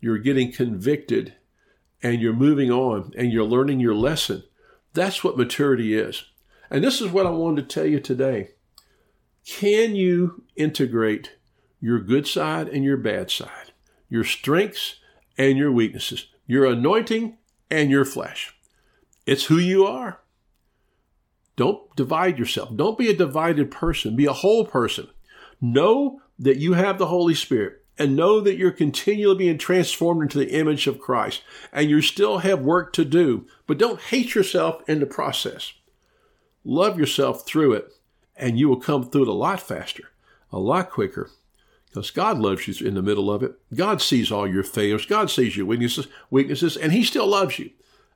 You're 0.00 0.18
getting 0.18 0.52
convicted 0.52 1.34
and 2.02 2.20
you're 2.20 2.34
moving 2.34 2.70
on 2.70 3.12
and 3.16 3.32
you're 3.32 3.44
learning 3.44 3.80
your 3.80 3.94
lesson. 3.94 4.44
That's 4.92 5.24
what 5.24 5.38
maturity 5.38 5.96
is. 5.96 6.24
And 6.70 6.84
this 6.84 7.00
is 7.00 7.08
what 7.08 7.26
I 7.26 7.30
wanted 7.30 7.68
to 7.68 7.74
tell 7.74 7.86
you 7.86 7.98
today. 7.98 8.50
Can 9.46 9.96
you 9.96 10.44
integrate 10.54 11.36
your 11.80 11.98
good 11.98 12.26
side 12.26 12.68
and 12.68 12.84
your 12.84 12.98
bad 12.98 13.30
side, 13.30 13.72
your 14.10 14.24
strengths 14.24 14.96
and 15.38 15.56
your 15.56 15.72
weaknesses, 15.72 16.26
your 16.46 16.66
anointing 16.66 17.38
and 17.70 17.90
your 17.90 18.04
flesh? 18.04 18.54
It's 19.26 19.44
who 19.46 19.58
you 19.58 19.86
are. 19.86 20.20
Don't 21.56 21.94
divide 21.96 22.38
yourself. 22.38 22.74
Don't 22.76 22.98
be 22.98 23.08
a 23.10 23.16
divided 23.16 23.70
person. 23.70 24.16
Be 24.16 24.26
a 24.26 24.32
whole 24.32 24.64
person. 24.66 25.08
Know 25.60 26.20
that 26.38 26.58
you 26.58 26.74
have 26.74 26.98
the 26.98 27.06
Holy 27.06 27.34
Spirit 27.34 27.84
and 27.98 28.14
know 28.14 28.40
that 28.40 28.56
you're 28.56 28.70
continually 28.70 29.36
being 29.36 29.58
transformed 29.58 30.22
into 30.22 30.38
the 30.38 30.52
image 30.52 30.86
of 30.86 31.00
Christ 31.00 31.42
and 31.72 31.90
you 31.90 32.00
still 32.00 32.38
have 32.38 32.60
work 32.60 32.92
to 32.92 33.04
do, 33.04 33.46
but 33.66 33.78
don't 33.78 34.00
hate 34.00 34.34
yourself 34.36 34.82
in 34.88 35.00
the 35.00 35.06
process. 35.06 35.72
love 36.64 36.98
yourself 36.98 37.46
through 37.46 37.72
it, 37.72 37.92
and 38.36 38.58
you 38.58 38.68
will 38.68 38.80
come 38.80 39.08
through 39.10 39.22
it 39.22 39.28
a 39.28 39.32
lot 39.32 39.60
faster, 39.60 40.10
a 40.52 40.58
lot 40.58 40.90
quicker, 40.90 41.30
because 41.88 42.10
God 42.10 42.38
loves 42.38 42.68
you 42.68 42.86
in 42.86 42.94
the 42.94 43.02
middle 43.02 43.30
of 43.30 43.42
it. 43.42 43.54
God 43.74 44.00
sees 44.02 44.30
all 44.30 44.46
your 44.46 44.62
failures. 44.62 45.06
God 45.06 45.30
sees 45.30 45.56
your 45.56 45.66
weaknesses, 45.66 46.06
weaknesses, 46.30 46.76
and 46.76 46.92
He 46.92 47.02
still 47.02 47.26
loves 47.26 47.58
you, 47.58 47.70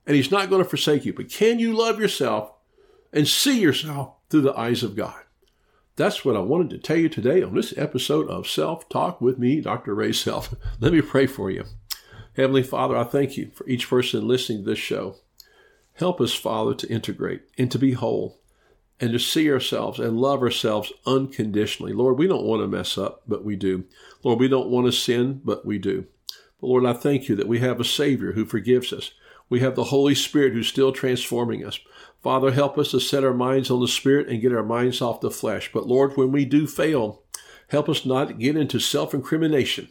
and 0.06 0.14
He's 0.14 0.30
not 0.30 0.50
going 0.50 0.62
to 0.62 0.68
forsake 0.68 1.04
you. 1.04 1.12
But 1.12 1.30
can 1.30 1.58
you 1.58 1.72
love 1.72 1.98
yourself 1.98 2.52
and 3.12 3.26
see 3.26 3.60
yourself 3.60 4.14
through 4.28 4.42
the 4.42 4.58
eyes 4.58 4.82
of 4.82 4.96
God? 4.96 5.22
That's 5.96 6.24
what 6.24 6.36
I 6.36 6.40
wanted 6.40 6.70
to 6.70 6.78
tell 6.78 6.96
you 6.96 7.08
today 7.08 7.42
on 7.42 7.54
this 7.54 7.76
episode 7.76 8.28
of 8.28 8.48
Self 8.48 8.88
Talk 8.88 9.20
with 9.20 9.38
me, 9.38 9.60
Dr. 9.60 9.94
Ray 9.94 10.12
Self. 10.12 10.54
Let 10.80 10.92
me 10.92 11.02
pray 11.02 11.26
for 11.26 11.50
you. 11.50 11.64
Heavenly 12.34 12.62
Father, 12.62 12.96
I 12.96 13.04
thank 13.04 13.36
you 13.36 13.50
for 13.52 13.68
each 13.68 13.90
person 13.90 14.26
listening 14.26 14.64
to 14.64 14.70
this 14.70 14.78
show. 14.78 15.16
Help 15.94 16.20
us, 16.20 16.32
Father, 16.32 16.74
to 16.74 16.90
integrate 16.90 17.42
and 17.58 17.70
to 17.70 17.78
be 17.78 17.92
whole 17.92 18.40
and 19.02 19.12
to 19.12 19.18
see 19.18 19.50
ourselves 19.50 19.98
and 19.98 20.20
love 20.20 20.42
ourselves 20.42 20.92
unconditionally. 21.04 21.92
Lord, 21.92 22.18
we 22.18 22.28
don't 22.28 22.44
want 22.44 22.62
to 22.62 22.68
mess 22.68 22.96
up, 22.96 23.22
but 23.26 23.44
we 23.44 23.56
do. 23.56 23.84
Lord, 24.22 24.38
we 24.38 24.46
don't 24.46 24.68
want 24.68 24.86
to 24.86 24.92
sin, 24.92 25.40
but 25.44 25.66
we 25.66 25.80
do. 25.80 26.06
But 26.60 26.68
Lord, 26.68 26.86
I 26.86 26.92
thank 26.92 27.28
you 27.28 27.34
that 27.34 27.48
we 27.48 27.58
have 27.58 27.80
a 27.80 27.84
Savior 27.84 28.32
who 28.32 28.44
forgives 28.44 28.92
us. 28.92 29.10
We 29.48 29.58
have 29.58 29.74
the 29.74 29.84
Holy 29.84 30.14
Spirit 30.14 30.52
who's 30.52 30.68
still 30.68 30.92
transforming 30.92 31.66
us. 31.66 31.80
Father, 32.22 32.52
help 32.52 32.78
us 32.78 32.92
to 32.92 33.00
set 33.00 33.24
our 33.24 33.34
minds 33.34 33.72
on 33.72 33.80
the 33.80 33.88
Spirit 33.88 34.28
and 34.28 34.40
get 34.40 34.54
our 34.54 34.62
minds 34.62 35.02
off 35.02 35.20
the 35.20 35.32
flesh. 35.32 35.72
But 35.74 35.88
Lord, 35.88 36.16
when 36.16 36.30
we 36.30 36.44
do 36.44 36.68
fail, 36.68 37.24
help 37.70 37.88
us 37.88 38.06
not 38.06 38.38
get 38.38 38.56
into 38.56 38.78
self 38.78 39.12
incrimination 39.12 39.88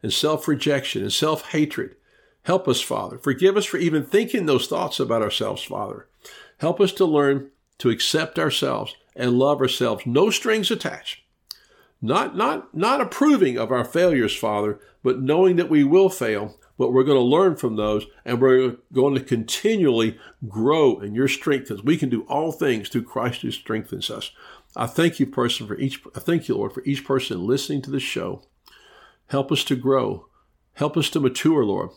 and 0.00 0.12
self 0.12 0.46
rejection 0.46 1.02
and 1.02 1.12
self 1.12 1.50
hatred. 1.50 1.96
Help 2.44 2.68
us, 2.68 2.80
Father. 2.80 3.18
Forgive 3.18 3.56
us 3.56 3.64
for 3.64 3.78
even 3.78 4.04
thinking 4.04 4.46
those 4.46 4.68
thoughts 4.68 5.00
about 5.00 5.22
ourselves, 5.22 5.64
Father. 5.64 6.06
Help 6.58 6.80
us 6.80 6.92
to 6.92 7.04
learn 7.04 7.50
to 7.78 7.90
accept 7.90 8.38
ourselves 8.38 8.96
and 9.16 9.38
love 9.38 9.60
ourselves, 9.60 10.06
no 10.06 10.30
strings 10.30 10.70
attached. 10.70 11.20
Not, 12.02 12.36
not, 12.36 12.74
not 12.74 13.00
approving 13.00 13.56
of 13.56 13.70
our 13.70 13.84
failures, 13.84 14.36
Father, 14.36 14.78
but 15.02 15.20
knowing 15.20 15.56
that 15.56 15.70
we 15.70 15.84
will 15.84 16.10
fail 16.10 16.56
but 16.76 16.92
we're 16.92 17.04
going 17.04 17.18
to 17.18 17.22
learn 17.22 17.56
from 17.56 17.76
those 17.76 18.06
and 18.24 18.40
we're 18.40 18.76
going 18.92 19.14
to 19.14 19.20
continually 19.20 20.18
grow 20.48 20.98
in 20.98 21.14
your 21.14 21.28
strength 21.28 21.70
as 21.70 21.82
we 21.82 21.96
can 21.96 22.08
do 22.08 22.22
all 22.22 22.52
things 22.52 22.88
through 22.88 23.04
Christ 23.04 23.42
who 23.42 23.50
strengthens 23.50 24.10
us. 24.10 24.32
I 24.76 24.86
thank 24.86 25.20
you, 25.20 25.26
person, 25.26 25.66
for 25.66 25.78
each, 25.78 26.00
I 26.16 26.20
thank 26.20 26.48
you, 26.48 26.56
Lord, 26.56 26.72
for 26.72 26.82
each 26.84 27.04
person 27.04 27.46
listening 27.46 27.82
to 27.82 27.90
this 27.90 28.02
show. 28.02 28.42
Help 29.28 29.52
us 29.52 29.62
to 29.64 29.76
grow. 29.76 30.26
Help 30.74 30.96
us 30.96 31.08
to 31.10 31.20
mature, 31.20 31.64
Lord. 31.64 31.90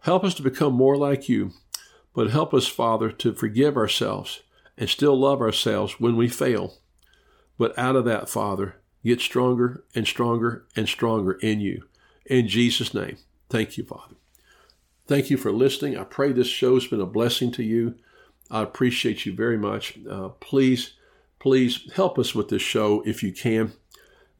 Help 0.00 0.22
us 0.22 0.34
to 0.34 0.42
become 0.42 0.74
more 0.74 0.96
like 0.96 1.28
you. 1.28 1.50
But 2.14 2.30
help 2.30 2.54
us, 2.54 2.68
Father, 2.68 3.10
to 3.10 3.32
forgive 3.32 3.76
ourselves 3.76 4.42
and 4.80 4.88
still 4.88 5.16
love 5.16 5.40
ourselves 5.40 6.00
when 6.00 6.16
we 6.16 6.26
fail. 6.26 6.78
But 7.58 7.78
out 7.78 7.94
of 7.94 8.06
that, 8.06 8.30
Father, 8.30 8.76
get 9.04 9.20
stronger 9.20 9.84
and 9.94 10.08
stronger 10.08 10.64
and 10.74 10.88
stronger 10.88 11.32
in 11.34 11.60
you. 11.60 11.84
In 12.24 12.48
Jesus' 12.48 12.94
name, 12.94 13.18
thank 13.50 13.76
you, 13.76 13.84
Father. 13.84 14.16
Thank 15.06 15.28
you 15.28 15.36
for 15.36 15.52
listening. 15.52 15.98
I 15.98 16.04
pray 16.04 16.32
this 16.32 16.46
show's 16.46 16.86
been 16.86 17.00
a 17.00 17.06
blessing 17.06 17.52
to 17.52 17.62
you. 17.62 17.96
I 18.50 18.62
appreciate 18.62 19.26
you 19.26 19.34
very 19.34 19.58
much. 19.58 19.98
Uh, 20.08 20.28
please, 20.40 20.94
please 21.38 21.90
help 21.94 22.18
us 22.18 22.34
with 22.34 22.48
this 22.48 22.62
show 22.62 23.02
if 23.04 23.22
you 23.22 23.32
can. 23.32 23.72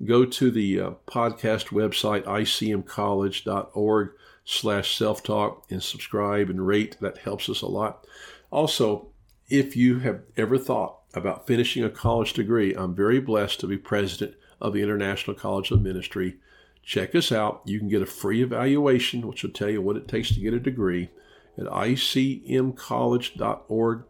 Go 0.03 0.25
to 0.25 0.51
the 0.51 0.81
uh, 0.81 0.91
podcast 1.07 1.67
website, 1.67 2.25
icmcollege.org 2.25 4.11
slash 4.45 4.97
self-talk 4.97 5.67
and 5.71 5.83
subscribe 5.83 6.49
and 6.49 6.67
rate. 6.67 6.97
That 7.01 7.19
helps 7.19 7.51
us 7.51 7.61
a 7.61 7.67
lot. 7.67 8.07
Also, 8.51 9.10
if 9.51 9.77
you 9.77 9.99
have 10.01 10.23
ever 10.37 10.57
thought 10.57 11.01
about 11.13 11.47
finishing 11.47 11.85
a 11.85 11.91
college 11.91 12.33
degree, 12.33 12.75
I'm 12.75 12.95
very 12.95 13.21
blessed 13.21 13.61
to 13.61 13.67
be 13.67 13.77
president 13.77 14.35
of 14.61 14.73
the 14.73 14.83
International 14.83 15.37
College 15.37 15.71
of 15.71 15.83
Ministry 15.83 16.39
Check 16.83 17.15
us 17.15 17.31
out. 17.31 17.63
You 17.65 17.79
can 17.79 17.89
get 17.89 18.03
a 18.03 18.07
free 18.07 18.43
evaluation, 18.43 19.27
which 19.27 19.43
will 19.43 19.51
tell 19.51 19.71
you 19.71 19.83
what 19.83 19.97
it 19.97 20.09
takes 20.09 20.35
to 20.35 20.41
get 20.41 20.55
a 20.55 20.61
degree 20.61 21.11
at 21.57 21.67
icmcollege.org. 21.67 24.05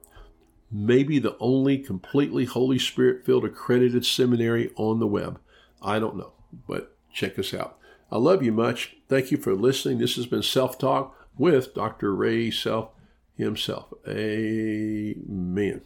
Maybe 0.73 1.19
the 1.19 1.37
only 1.41 1.79
completely 1.79 2.45
Holy 2.45 2.79
Spirit 2.79 3.27
filled 3.27 3.45
accredited 3.45 4.07
seminary 4.07 4.71
on 4.77 5.01
the 5.01 5.07
web. 5.07 5.41
I 5.83 5.99
don't 5.99 6.17
know, 6.17 6.33
but 6.69 6.97
check 7.13 7.37
us 7.39 7.53
out. 7.53 7.77
I 8.13 8.19
love 8.19 8.43
you 8.43 8.53
much. 8.53 8.97
Thank 9.09 9.33
you 9.33 9.37
for 9.37 9.55
listening. 9.55 9.99
This 9.99 10.17
has 10.17 10.27
been 10.27 10.43
Self 10.43 10.79
Talk 10.79 11.29
with 11.37 11.75
Dr. 11.75 12.15
Ray 12.15 12.53
Self 12.53 12.91
himself. 13.37 13.93
Amen. 14.07 15.83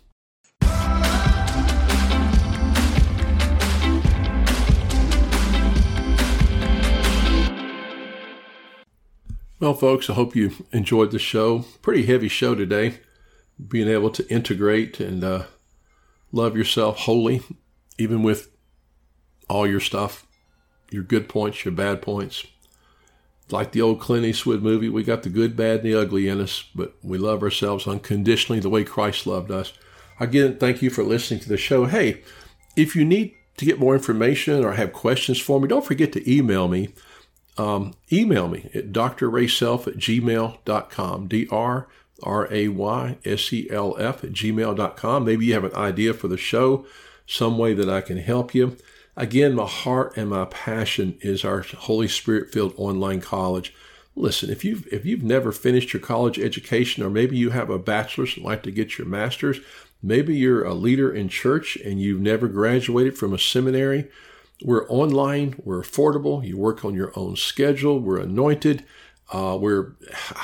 Well, 9.60 9.72
folks, 9.72 10.10
I 10.10 10.12
hope 10.12 10.36
you 10.36 10.52
enjoyed 10.72 11.10
the 11.10 11.18
show. 11.18 11.64
Pretty 11.80 12.04
heavy 12.04 12.28
show 12.28 12.54
today. 12.54 13.00
Being 13.66 13.88
able 13.88 14.10
to 14.10 14.28
integrate 14.28 15.00
and 15.00 15.24
uh, 15.24 15.44
love 16.32 16.54
yourself 16.54 16.98
wholly, 16.98 17.40
even 17.96 18.22
with 18.22 18.50
all 19.48 19.66
your 19.66 19.80
stuff, 19.80 20.26
your 20.90 21.02
good 21.02 21.30
points, 21.30 21.64
your 21.64 21.72
bad 21.72 22.02
points. 22.02 22.44
Like 23.50 23.72
the 23.72 23.82
old 23.82 24.00
Clint 24.00 24.24
Eastwood 24.24 24.62
movie, 24.62 24.88
we 24.88 25.04
got 25.04 25.22
the 25.22 25.28
good, 25.28 25.56
bad, 25.56 25.80
and 25.80 25.84
the 25.84 26.00
ugly 26.00 26.28
in 26.28 26.40
us, 26.40 26.64
but 26.74 26.94
we 27.02 27.18
love 27.18 27.42
ourselves 27.42 27.86
unconditionally 27.86 28.60
the 28.60 28.70
way 28.70 28.84
Christ 28.84 29.26
loved 29.26 29.50
us. 29.50 29.72
Again, 30.18 30.56
thank 30.56 30.80
you 30.80 30.90
for 30.90 31.02
listening 31.02 31.40
to 31.40 31.48
the 31.48 31.56
show. 31.56 31.84
Hey, 31.84 32.22
if 32.74 32.96
you 32.96 33.04
need 33.04 33.34
to 33.58 33.64
get 33.64 33.78
more 33.78 33.94
information 33.94 34.64
or 34.64 34.72
have 34.72 34.92
questions 34.92 35.40
for 35.40 35.60
me, 35.60 35.68
don't 35.68 35.84
forget 35.84 36.12
to 36.12 36.30
email 36.30 36.68
me 36.68 36.88
um, 37.56 37.94
email 38.12 38.48
me 38.48 38.68
at 38.74 38.90
drrayself 38.92 39.86
at 39.86 39.96
gmail.com. 39.96 41.28
D-R 41.28 41.88
R-A-Y-S-E-L-F 42.22 44.24
at 44.24 44.32
gmail.com. 44.32 45.24
Maybe 45.24 45.46
you 45.46 45.54
have 45.54 45.64
an 45.64 45.74
idea 45.74 46.14
for 46.14 46.28
the 46.28 46.36
show, 46.36 46.86
some 47.26 47.58
way 47.58 47.74
that 47.74 47.90
I 47.90 48.00
can 48.00 48.18
help 48.18 48.54
you. 48.54 48.76
Again, 49.16 49.54
my 49.54 49.66
heart 49.66 50.16
and 50.16 50.30
my 50.30 50.46
passion 50.46 51.18
is 51.20 51.44
our 51.44 51.62
Holy 51.62 52.08
Spirit 52.08 52.52
filled 52.52 52.74
online 52.76 53.20
college. 53.20 53.72
Listen, 54.16 54.50
if 54.50 54.64
you've 54.64 54.86
if 54.92 55.04
you've 55.04 55.22
never 55.22 55.52
finished 55.52 55.92
your 55.92 56.02
college 56.02 56.38
education, 56.38 57.02
or 57.02 57.10
maybe 57.10 57.36
you 57.36 57.50
have 57.50 57.70
a 57.70 57.78
bachelor's 57.78 58.36
and 58.36 58.44
like 58.44 58.62
to 58.64 58.70
get 58.70 58.98
your 58.98 59.06
master's, 59.06 59.60
maybe 60.02 60.36
you're 60.36 60.64
a 60.64 60.74
leader 60.74 61.12
in 61.12 61.28
church 61.28 61.76
and 61.76 62.00
you've 62.00 62.20
never 62.20 62.48
graduated 62.48 63.16
from 63.16 63.32
a 63.32 63.38
seminary, 63.38 64.08
we're 64.62 64.88
online, 64.88 65.56
we're 65.64 65.82
affordable, 65.82 66.46
you 66.46 66.56
work 66.56 66.84
on 66.84 66.94
your 66.94 67.12
own 67.16 67.34
schedule, 67.36 67.98
we're 68.00 68.20
anointed. 68.20 68.84
Uh, 69.32 69.56
we're, 69.58 69.94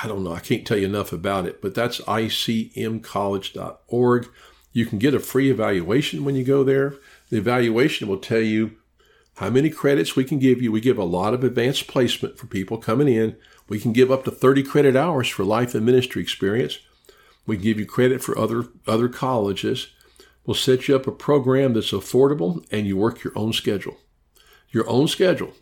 I 0.03 0.09
don't 0.09 0.25
know, 0.25 0.33
I 0.33 0.41
can't 0.41 0.67
tell 0.67 0.79
you 0.79 0.87
enough 0.87 1.13
about 1.13 1.45
it, 1.47 1.61
but 1.61 1.75
that's 1.75 2.01
icmcollege.org. 2.01 4.29
You 4.73 4.87
can 4.87 4.99
get 4.99 5.15
a 5.15 5.21
free 5.21 5.51
evaluation 5.51 6.25
when 6.25 6.35
you 6.35 6.45
go 6.45 6.65
there. 6.65 6.95
The 7.31 7.39
evaluation 7.39 8.09
will 8.09 8.19
tell 8.19 8.41
you 8.41 8.77
how 9.37 9.49
many 9.49 9.71
credits 9.71 10.15
we 10.15 10.25
can 10.25 10.39
give 10.39 10.61
you. 10.61 10.71
We 10.71 10.81
give 10.81 10.99
a 10.99 11.05
lot 11.05 11.33
of 11.33 11.43
advanced 11.43 11.87
placement 11.87 12.39
for 12.39 12.47
people 12.47 12.77
coming 12.77 13.09
in. 13.09 13.37
We 13.69 13.81
can 13.81 13.93
give 13.93 14.11
up 14.11 14.25
to 14.25 14.31
30 14.31 14.65
credit 14.65 14.97
hours 14.97 15.29
for 15.29 15.45
life 15.45 15.75
and 15.75 15.87
ministry 15.87 16.21
experience. 16.21 16.79
We 17.47 17.57
give 17.57 17.79
you 17.79 17.87
credit 17.87 18.23
for 18.23 18.37
other, 18.37 18.65
other 18.87 19.09
colleges. 19.09 19.89
We'll 20.45 20.55
set 20.55 20.89
you 20.89 20.97
up 20.97 21.07
a 21.07 21.13
program 21.13 21.73
that's 21.73 21.93
affordable 21.93 22.67
and 22.71 22.87
you 22.87 22.97
work 22.97 23.23
your 23.23 23.33
own 23.37 23.53
schedule. 23.53 23.99
Your 24.71 24.89
own 24.89 25.09
schedule. 25.09 25.53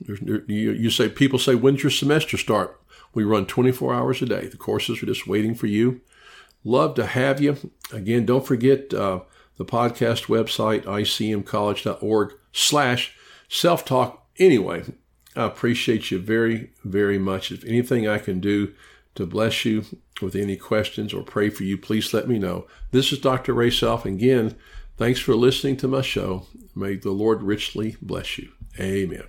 You 0.46 0.90
say, 0.90 1.09
people 1.09 1.38
say, 1.38 1.54
when's 1.54 1.83
your 1.83 1.90
semester 1.90 2.37
start? 2.37 2.81
We 3.14 3.24
run 3.24 3.46
24 3.46 3.94
hours 3.94 4.22
a 4.22 4.26
day. 4.26 4.46
The 4.46 4.57
courses 4.57 5.02
are 5.02 5.07
just 5.07 5.26
waiting 5.26 5.54
for 5.54 5.66
you. 5.66 6.00
Love 6.64 6.94
to 6.96 7.07
have 7.07 7.40
you. 7.40 7.57
Again, 7.92 8.26
don't 8.26 8.46
forget 8.46 8.92
uh, 8.92 9.20
the 9.59 9.64
podcast 9.64 10.27
website, 10.27 10.85
icmcollege.org 10.85 12.33
slash 12.53 13.14
self-talk. 13.49 14.27
Anyway, 14.38 14.85
I 15.37 15.44
appreciate 15.44 16.11
you 16.11 16.18
very, 16.18 16.71
very 16.85 17.18
much. 17.18 17.53
If 17.53 17.64
anything 17.64 18.09
I 18.09 18.18
can 18.18 18.40
do 18.40 18.73
to 19.16 19.27
bless 19.27 19.64
you 19.64 19.85
with 20.23 20.35
any 20.35 20.57
questions 20.57 21.12
or 21.12 21.23
pray 21.23 21.51
for 21.51 21.64
you, 21.64 21.77
please 21.77 22.14
let 22.14 22.29
me 22.29 22.38
know. 22.38 22.66
This 22.92 23.12
is 23.12 23.18
Dr. 23.18 23.53
Ray 23.53 23.71
Self. 23.71 24.05
Again, 24.05 24.57
thanks 24.97 25.21
for 25.21 25.35
listening 25.35 25.77
to 25.79 25.88
my 25.88 26.03
show. 26.03 26.47
May 26.75 26.97
the 26.97 27.11
Lord 27.11 27.42
richly 27.42 27.97
bless 28.01 28.38
you. 28.38 28.51
Amen. 28.81 29.25